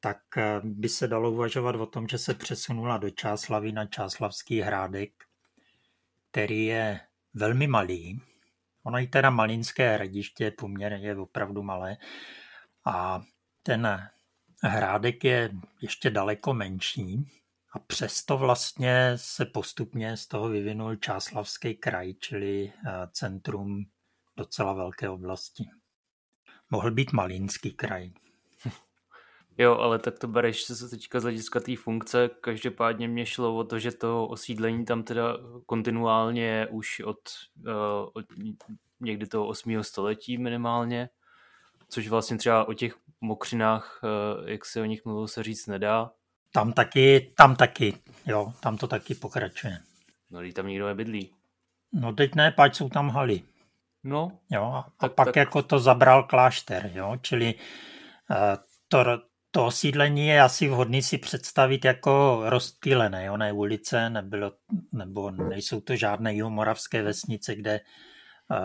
tak 0.00 0.36
eh, 0.36 0.60
by 0.64 0.88
se 0.88 1.08
dalo 1.08 1.30
uvažovat 1.30 1.74
o 1.74 1.86
tom, 1.86 2.08
že 2.08 2.18
se 2.18 2.34
přesunula 2.34 2.98
do 2.98 3.10
Čáslavy 3.10 3.72
na 3.72 3.86
Čáslavský 3.86 4.60
hrádek, 4.60 5.24
který 6.30 6.64
je 6.64 7.00
velmi 7.34 7.66
malý. 7.66 8.20
Ono 8.82 8.98
i 8.98 9.06
teda 9.06 9.30
malinské 9.30 9.94
hradiště 9.94 10.50
poměrně 10.50 11.08
je 11.08 11.16
opravdu 11.16 11.62
malé. 11.62 11.96
A 12.86 13.22
ten 13.62 14.10
hrádek 14.62 15.24
je 15.24 15.50
ještě 15.82 16.10
daleko 16.10 16.54
menší 16.54 17.26
a 17.72 17.78
přesto 17.78 18.38
vlastně 18.38 19.12
se 19.16 19.44
postupně 19.44 20.16
z 20.16 20.26
toho 20.26 20.48
vyvinul 20.48 20.96
Čáslavský 20.96 21.74
kraj, 21.74 22.14
čili 22.14 22.72
eh, 22.72 22.92
centrum 23.12 23.84
docela 24.36 24.72
velké 24.72 25.08
oblasti. 25.08 25.64
Mohl 26.70 26.90
být 26.90 27.12
Malínský 27.12 27.70
kraj. 27.70 28.10
Jo, 29.58 29.76
ale 29.76 29.98
tak 29.98 30.18
to 30.18 30.28
bereš 30.28 30.62
se 30.62 30.88
teďka 30.88 31.20
z 31.20 31.22
hlediska 31.22 31.60
té 31.60 31.76
funkce. 31.76 32.30
Každopádně 32.40 33.08
mě 33.08 33.26
šlo 33.26 33.56
o 33.56 33.64
to, 33.64 33.78
že 33.78 33.92
to 33.92 34.26
osídlení 34.26 34.84
tam 34.84 35.02
teda 35.02 35.36
kontinuálně 35.66 36.44
je 36.44 36.66
už 36.66 37.00
od, 37.00 37.18
uh, 37.66 37.72
od 38.12 38.24
někdy 39.00 39.26
toho 39.26 39.46
8. 39.46 39.82
století 39.82 40.38
minimálně, 40.38 41.08
což 41.88 42.08
vlastně 42.08 42.38
třeba 42.38 42.68
o 42.68 42.72
těch 42.72 42.94
mokřinách, 43.20 44.00
uh, 44.02 44.48
jak 44.48 44.64
se 44.64 44.80
o 44.80 44.84
nich 44.84 45.04
mluvil, 45.04 45.28
se 45.28 45.42
říct 45.42 45.66
nedá. 45.66 46.10
Tam 46.52 46.72
taky, 46.72 47.32
tam 47.36 47.56
taky, 47.56 47.94
jo, 48.26 48.52
tam 48.60 48.76
to 48.76 48.86
taky 48.86 49.14
pokračuje. 49.14 49.78
No, 50.30 50.40
tam 50.52 50.66
nikdo 50.66 50.86
nebydlí. 50.86 51.32
No 51.92 52.12
teď 52.12 52.34
ne, 52.34 52.52
páč 52.52 52.76
jsou 52.76 52.88
tam 52.88 53.08
haly. 53.08 53.42
No. 54.04 54.38
Jo, 54.50 54.62
a 54.62 54.92
tak, 55.00 55.14
pak 55.14 55.26
tak... 55.26 55.36
jako 55.36 55.62
to 55.62 55.78
zabral 55.78 56.22
klášter, 56.22 56.90
jo, 56.94 57.16
čili 57.22 57.54
uh, 57.54 58.36
to, 58.88 59.04
to 59.50 59.66
osídlení 59.66 60.26
je 60.26 60.42
asi 60.42 60.68
vhodný 60.68 61.02
si 61.02 61.18
představit 61.18 61.84
jako 61.84 62.42
rozptýlené, 62.44 63.24
jo, 63.24 63.36
ne 63.36 63.52
ulice, 63.52 64.10
nebylo, 64.10 64.52
nebo 64.92 65.30
nejsou 65.30 65.80
to 65.80 65.96
žádné 65.96 66.34
jihomoravské 66.34 67.02
vesnice, 67.02 67.54
kde 67.54 67.80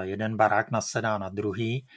jeden 0.02 0.38
barák 0.38 0.72
nasedá 0.72 1.18
na 1.18 1.30
druhý, 1.30 1.88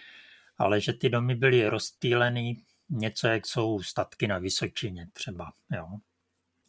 ale 0.58 0.80
že 0.80 0.92
ty 0.92 1.08
domy 1.08 1.34
byly 1.34 1.68
rozptýlený 1.68 2.62
něco, 2.90 3.28
jak 3.28 3.46
jsou 3.46 3.82
statky 3.82 4.26
na 4.26 4.38
Vysočině 4.38 5.08
třeba, 5.12 5.52
jo. 5.70 5.86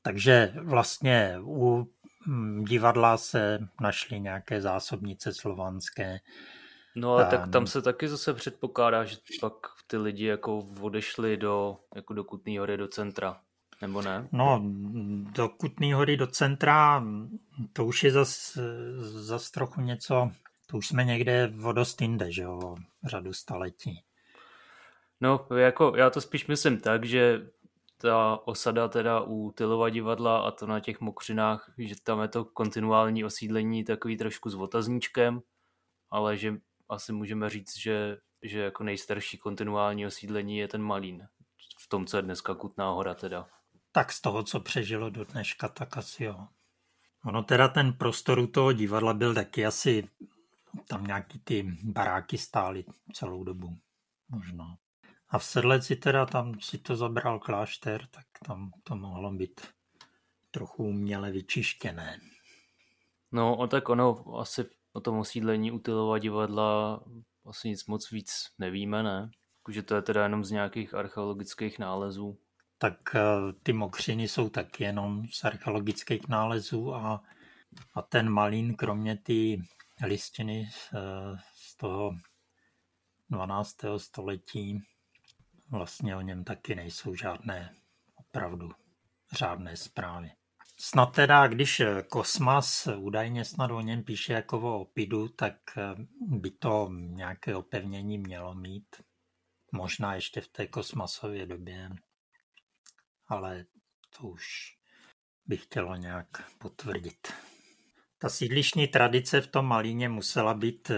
Takže 0.01 0.53
vlastně 0.55 1.35
u 1.41 1.87
hm, 2.27 2.65
divadla 2.65 3.17
se 3.17 3.59
našly 3.81 4.19
nějaké 4.19 4.61
zásobnice 4.61 5.33
slovanské. 5.33 6.19
No 6.95 7.13
ale 7.13 7.25
tak 7.25 7.51
tam 7.51 7.67
se 7.67 7.81
taky 7.81 8.07
zase 8.07 8.33
předpokládá, 8.33 9.05
že 9.05 9.17
pak 9.41 9.53
ty 9.89 9.97
lidi 9.97 10.25
jako 10.25 10.57
odešli 10.81 11.37
do, 11.37 11.77
jako 11.95 12.13
do 12.13 12.23
Kutný 12.23 12.57
hory 12.57 12.77
do 12.77 12.87
centra, 12.87 13.41
nebo 13.81 14.01
ne? 14.01 14.27
No, 14.31 14.61
do 15.35 15.49
Kutný 15.49 15.93
hory 15.93 16.17
do 16.17 16.27
centra, 16.27 17.03
to 17.73 17.85
už 17.85 18.03
je 18.03 18.11
zas, 18.11 18.57
zas 18.99 19.51
trochu 19.51 19.81
něco, 19.81 20.31
to 20.67 20.77
už 20.77 20.87
jsme 20.87 21.05
někde 21.05 21.53
o 21.63 21.71
dost 21.71 22.01
jinde, 22.01 22.31
že 22.31 22.41
jo, 22.41 22.75
řadu 23.03 23.33
staletí. 23.33 24.03
No, 25.21 25.47
jako 25.57 25.93
já 25.95 26.09
to 26.09 26.21
spíš 26.21 26.47
myslím 26.47 26.79
tak, 26.79 27.05
že 27.05 27.47
ta 27.97 28.39
osada 28.45 28.87
teda 28.87 29.21
u 29.21 29.51
Tylova 29.51 29.89
divadla 29.89 30.39
a 30.39 30.51
to 30.51 30.67
na 30.67 30.79
těch 30.79 31.01
mokřinách, 31.01 31.73
že 31.77 31.95
tam 32.03 32.21
je 32.21 32.27
to 32.27 32.45
kontinuální 32.45 33.23
osídlení 33.23 33.83
takový 33.83 34.17
trošku 34.17 34.49
s 34.49 34.55
otazníčkem, 34.55 35.41
ale 36.09 36.37
že 36.37 36.53
asi 36.89 37.13
můžeme 37.13 37.49
říct, 37.49 37.77
že, 37.77 38.17
že 38.41 38.59
jako 38.59 38.83
nejstarší 38.83 39.37
kontinuální 39.37 40.05
osídlení 40.05 40.57
je 40.57 40.67
ten 40.67 40.81
Malín. 40.81 41.27
V 41.79 41.87
tom, 41.87 42.05
co 42.05 42.17
je 42.17 42.23
dneska 42.23 42.55
Kutná 42.55 42.91
hora 42.91 43.15
teda. 43.15 43.47
Tak 43.91 44.11
z 44.11 44.21
toho, 44.21 44.43
co 44.43 44.59
přežilo 44.59 45.09
do 45.09 45.25
dneška, 45.25 45.67
tak 45.67 45.97
asi 45.97 46.23
jo. 46.23 46.47
Ono 47.25 47.43
teda 47.43 47.67
ten 47.67 47.93
prostor 47.93 48.39
u 48.39 48.47
toho 48.47 48.73
divadla 48.73 49.13
byl 49.13 49.33
taky 49.33 49.65
asi, 49.65 50.09
tam 50.87 51.03
nějaký 51.03 51.39
ty 51.39 51.77
baráky 51.83 52.37
stály 52.37 52.85
celou 53.13 53.43
dobu. 53.43 53.77
Možná. 54.29 54.77
A 55.29 55.39
v 55.39 55.43
Sedleci 55.43 55.95
teda 55.95 56.25
tam 56.25 56.59
si 56.59 56.77
to 56.77 56.95
zabral 56.95 57.39
klášter, 57.39 58.07
tak 58.07 58.25
tam 58.45 58.71
to 58.83 58.95
mohlo 58.95 59.31
být 59.31 59.61
trochu 60.51 60.83
uměle 60.83 61.31
vyčištěné. 61.31 62.19
No, 63.31 63.67
tak 63.67 63.89
ono 63.89 64.39
asi 64.39 64.65
o 64.93 65.01
tom 65.01 65.17
osídlení 65.17 65.71
Utilova 65.71 66.17
divadla 66.17 67.03
asi 67.45 67.69
nic 67.69 67.85
moc 67.85 68.11
víc 68.11 68.47
nevíme, 68.57 69.03
ne? 69.03 69.29
Že 69.69 69.83
to 69.83 69.95
je 69.95 70.01
teda 70.01 70.23
jenom 70.23 70.43
z 70.43 70.51
nějakých 70.51 70.93
archeologických 70.93 71.79
nálezů. 71.79 72.37
Tak 72.77 73.15
eh, 73.15 73.21
ty 73.63 73.73
mokřiny 73.73 74.27
jsou 74.27 74.49
taky 74.49 74.83
jenom 74.83 75.27
z 75.27 75.43
archeologických 75.43 76.27
nálezů 76.27 76.95
a, 76.95 77.23
a 77.93 78.01
ten 78.01 78.29
malín, 78.29 78.75
kromě 78.75 79.17
ty 79.17 79.61
listiny 80.05 80.69
z, 80.71 80.93
eh, 80.93 81.37
z 81.53 81.75
toho 81.75 82.15
12. 83.29 83.75
století, 83.97 84.83
vlastně 85.71 86.15
o 86.15 86.21
něm 86.21 86.43
taky 86.43 86.75
nejsou 86.75 87.15
žádné 87.15 87.75
opravdu 88.15 88.71
řádné 89.31 89.77
zprávy. 89.77 90.31
Snad 90.81 91.15
teda, 91.15 91.47
když 91.47 91.81
Kosmas 92.09 92.87
údajně 92.97 93.45
snad 93.45 93.71
o 93.71 93.81
něm 93.81 94.03
píše 94.03 94.33
jako 94.33 94.61
o 94.61 94.79
opidu, 94.79 95.27
tak 95.27 95.55
eh, 95.77 95.95
by 96.21 96.51
to 96.51 96.89
nějaké 96.91 97.55
opevnění 97.55 98.17
mělo 98.17 98.55
mít. 98.55 98.95
Možná 99.71 100.15
ještě 100.15 100.41
v 100.41 100.47
té 100.47 100.67
kosmasově 100.67 101.45
době, 101.45 101.89
ale 103.27 103.65
to 104.17 104.27
už 104.27 104.45
bych 105.45 105.63
chtělo 105.63 105.95
nějak 105.95 106.51
potvrdit. 106.57 107.33
Ta 108.17 108.29
sídlišní 108.29 108.87
tradice 108.87 109.41
v 109.41 109.47
tom 109.47 109.65
Malíně 109.65 110.09
musela 110.09 110.53
být 110.53 110.91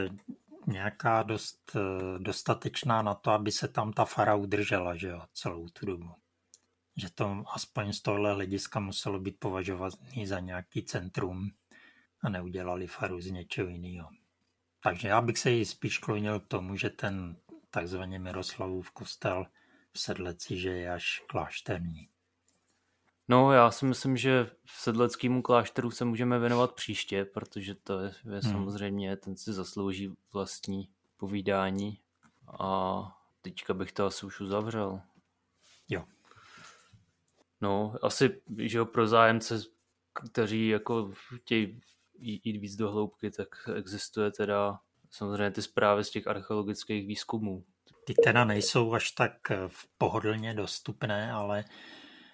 nějaká 0.68 1.24
dost 1.24 1.76
eh, 1.76 2.20
dostatečná 2.20 3.02
na 3.02 3.14
to, 3.14 3.32
aby 3.32 3.52
se 3.52 3.68
tam 3.68 3.94
ta 3.94 4.06
fara 4.06 4.36
udržela, 4.36 4.96
že 4.96 5.08
jo, 5.08 5.22
celou 5.34 5.68
tu 5.68 5.86
dobu. 5.86 6.20
Že 6.96 7.10
to 7.12 7.44
aspoň 7.54 7.94
z 7.94 8.02
tohle 8.02 8.34
hlediska 8.34 8.80
muselo 8.80 9.20
být 9.20 9.39
považovaný 9.39 10.26
za 10.26 10.39
nějaký 10.39 10.84
centrum 10.84 11.52
a 12.22 12.30
neudělali 12.30 12.88
faru 12.88 13.22
z 13.22 13.32
něčeho 13.32 13.70
jiného. 13.70 14.10
Takže 14.84 15.08
já 15.08 15.22
bych 15.22 15.38
se 15.38 15.52
jí 15.52 15.66
spíš 15.66 15.98
klonil 15.98 16.39
k 16.39 16.48
tomu, 16.48 16.76
že 16.76 16.89
ten 16.89 17.36
takzvaně 17.70 18.20
Miroslavův 18.20 18.92
kostel 18.92 19.46
v 19.92 20.00
Sedleci, 20.00 20.60
že 20.60 20.70
je 20.70 20.94
až 20.94 21.24
klášterní. 21.28 22.10
No, 23.28 23.52
já 23.52 23.72
si 23.72 23.86
myslím, 23.86 24.18
že 24.18 24.50
v 24.66 24.72
sedleckému 24.82 25.42
klášteru 25.42 25.92
se 25.92 26.06
můžeme 26.06 26.39
věnovat 26.39 26.74
příště, 26.74 27.26
protože 27.26 27.76
to 27.76 28.00
je, 28.00 28.14
je 28.26 28.39
hmm. 28.44 28.52
samozřejmě, 28.52 29.18
ten 29.18 29.38
si 29.38 29.54
zaslouží 29.54 30.16
vlastní 30.34 30.89
povídání 31.18 32.00
a 32.60 33.02
teďka 33.42 33.74
bych 33.74 33.92
to 33.92 34.06
asi 34.06 34.26
už 34.26 34.39
uzavřel. 34.39 35.02
Jo. 35.89 36.06
No, 37.62 37.95
asi, 38.01 38.41
že 38.57 38.78
jo, 38.78 38.86
pro 38.86 39.07
zájemce, 39.07 39.62
kteří 40.14 40.68
jako 40.68 41.12
chtějí 41.36 41.82
jít 42.20 42.57
víc 42.57 42.76
do 42.76 42.91
hloubky, 42.91 43.32
tak 43.32 43.47
existuje 43.76 44.32
teda 44.32 44.80
samozřejmě 45.09 45.51
ty 45.51 45.62
zprávy 45.62 46.03
z 46.03 46.09
těch 46.09 46.28
archeologických 46.28 47.07
výzkumů. 47.07 47.66
Ty 48.05 48.14
teda 48.24 48.45
nejsou 48.45 48.93
až 48.93 49.12
tak 49.12 49.34
pohodlně 49.97 50.53
dostupné, 50.53 51.32
ale 51.32 51.66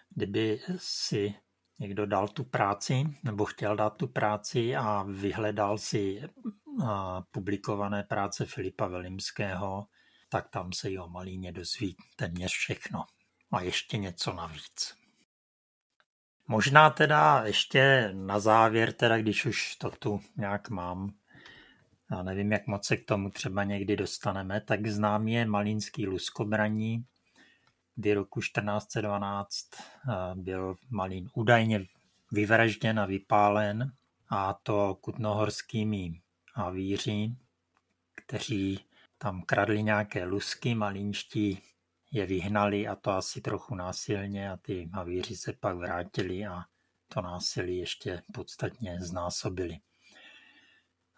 kdyby 0.10 0.60
si 0.78 1.36
někdo 1.80 2.06
dal 2.06 2.28
tu 2.28 2.44
práci 2.44 3.04
nebo 3.24 3.46
chtěl 3.46 3.76
dát 3.76 3.98
tu 3.98 4.08
práci 4.08 4.76
a 4.76 5.04
vyhledal 5.04 5.78
si 5.78 6.22
publikované 7.32 8.04
práce 8.04 8.46
Filipa 8.46 8.88
Velimského, 8.88 9.88
tak 10.30 10.50
tam 10.50 10.74
se 10.74 10.90
o 11.00 11.10
Malíně 11.10 11.52
dozví 11.52 11.96
téměř 12.16 12.52
všechno. 12.52 13.04
A 13.52 13.62
ještě 13.62 13.98
něco 13.98 14.34
navíc. 14.34 15.07
Možná 16.48 16.90
teda 16.90 17.44
ještě 17.46 18.10
na 18.14 18.40
závěr, 18.40 18.94
teda 18.94 19.18
když 19.18 19.46
už 19.46 19.76
to 19.76 19.90
tu 19.90 20.22
nějak 20.38 20.70
mám, 20.70 21.14
já 22.12 22.24
nevím, 22.24 22.52
jak 22.52 22.68
moc 22.68 22.86
se 22.86 22.98
k 22.98 23.06
tomu 23.06 23.30
třeba 23.30 23.64
někdy 23.64 23.96
dostaneme, 23.96 24.62
tak 24.62 24.88
znám 24.88 25.28
je 25.28 25.46
malínský 25.46 26.08
luskobraní, 26.08 27.06
kdy 27.96 28.14
roku 28.14 28.40
1412 28.40 29.70
eh, 29.76 30.14
byl 30.36 30.76
Malín 30.90 31.30
údajně 31.34 31.86
vyvražděn 32.32 33.00
a 33.00 33.06
vypálen. 33.06 33.92
A 34.30 34.54
to 34.54 34.98
kutnohorskými 35.02 36.22
havíři, 36.54 37.32
kteří 38.16 38.80
tam 39.18 39.42
kradli 39.42 39.84
nějaké 39.84 40.26
lusky, 40.26 40.76
malínští 40.76 41.62
je 42.12 42.26
vyhnali 42.26 42.88
a 42.88 42.96
to 42.96 43.12
asi 43.12 43.42
trochu 43.42 43.76
násilně 43.76 44.52
a 44.52 44.58
ty 44.58 44.90
havíři 44.94 45.36
se 45.36 45.54
pak 45.54 45.78
vrátili 45.78 46.46
a 46.46 46.64
to 47.14 47.22
násilí 47.22 47.78
ještě 47.78 48.24
podstatně 48.34 48.98
znásobili. 49.02 49.80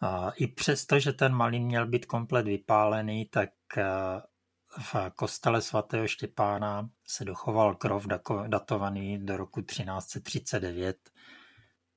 A 0.02 0.32
I 0.32 0.48
přesto, 0.48 1.00
že 1.00 1.14
ten 1.14 1.34
malý 1.34 1.60
měl 1.60 1.88
být 1.88 2.06
komplet 2.06 2.46
vypálený, 2.46 3.26
tak 3.26 3.50
eh, 3.78 3.84
v 4.78 4.96
kostele 5.16 5.62
svatého 5.62 6.08
Štěpána 6.08 6.90
se 7.08 7.26
dochoval 7.26 7.76
krov 7.76 8.08
datovaný 8.48 9.26
do 9.26 9.38
roku 9.38 9.62
1339, 9.62 10.98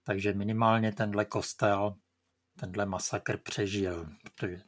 takže 0.05 0.32
minimálně 0.32 0.93
tenhle 0.93 1.24
kostel, 1.24 1.95
tenhle 2.59 2.86
masakr 2.86 3.36
přežil, 3.36 4.07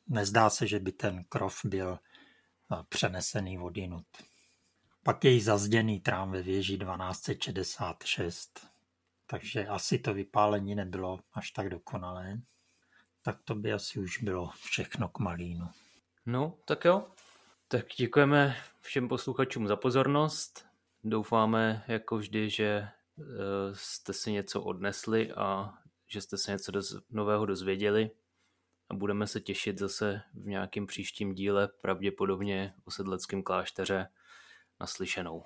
nezdá 0.09 0.51
se, 0.51 0.67
že 0.67 0.79
by 0.79 0.93
ten 0.93 1.25
krov 1.25 1.61
byl 1.65 1.99
přenesený 2.89 3.57
vodinut. 3.57 4.07
Pak 5.03 5.25
je 5.25 5.41
zazděný 5.41 6.01
trám 6.01 6.31
ve 6.31 6.43
věži 6.43 6.79
1266, 6.79 8.67
takže 9.27 9.67
asi 9.67 9.99
to 9.99 10.15
vypálení 10.15 10.75
nebylo 10.75 11.21
až 11.33 11.51
tak 11.51 11.69
dokonalé. 11.69 12.41
Tak 13.23 13.39
to 13.45 13.55
by 13.55 13.73
asi 13.73 13.99
už 13.99 14.23
bylo 14.23 14.51
všechno 14.65 15.09
k 15.09 15.19
Malínu. 15.19 15.69
No, 16.27 16.59
tak 16.65 16.85
jo. 16.85 17.07
Tak 17.69 17.87
děkujeme 17.97 18.57
všem 18.81 19.09
posluchačům 19.09 19.69
za 19.69 19.77
pozornost. 19.77 20.67
Doufáme, 21.05 21.85
jako 21.89 22.17
vždy, 22.17 22.51
že 22.51 22.67
eh, 22.67 23.25
jste 23.73 24.13
si 24.13 24.33
něco 24.33 24.63
odnesli 24.63 25.33
a 25.33 25.75
že 26.07 26.21
jste 26.21 26.39
se 26.39 26.51
něco 26.51 26.73
doz- 26.73 27.03
nového 27.11 27.47
dozvěděli 27.47 28.11
budeme 28.95 29.27
se 29.27 29.41
těšit 29.41 29.79
zase 29.79 30.23
v 30.35 30.47
nějakém 30.47 30.87
příštím 30.87 31.35
díle, 31.35 31.69
pravděpodobně 31.81 32.75
o 32.85 32.91
sedleckém 32.91 33.43
klášteře 33.43 34.09
naslyšenou. 34.81 35.45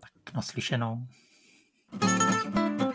Tak 0.00 0.34
naslyšenou. 0.34 1.06
thank 2.00 2.80
you 2.82 2.87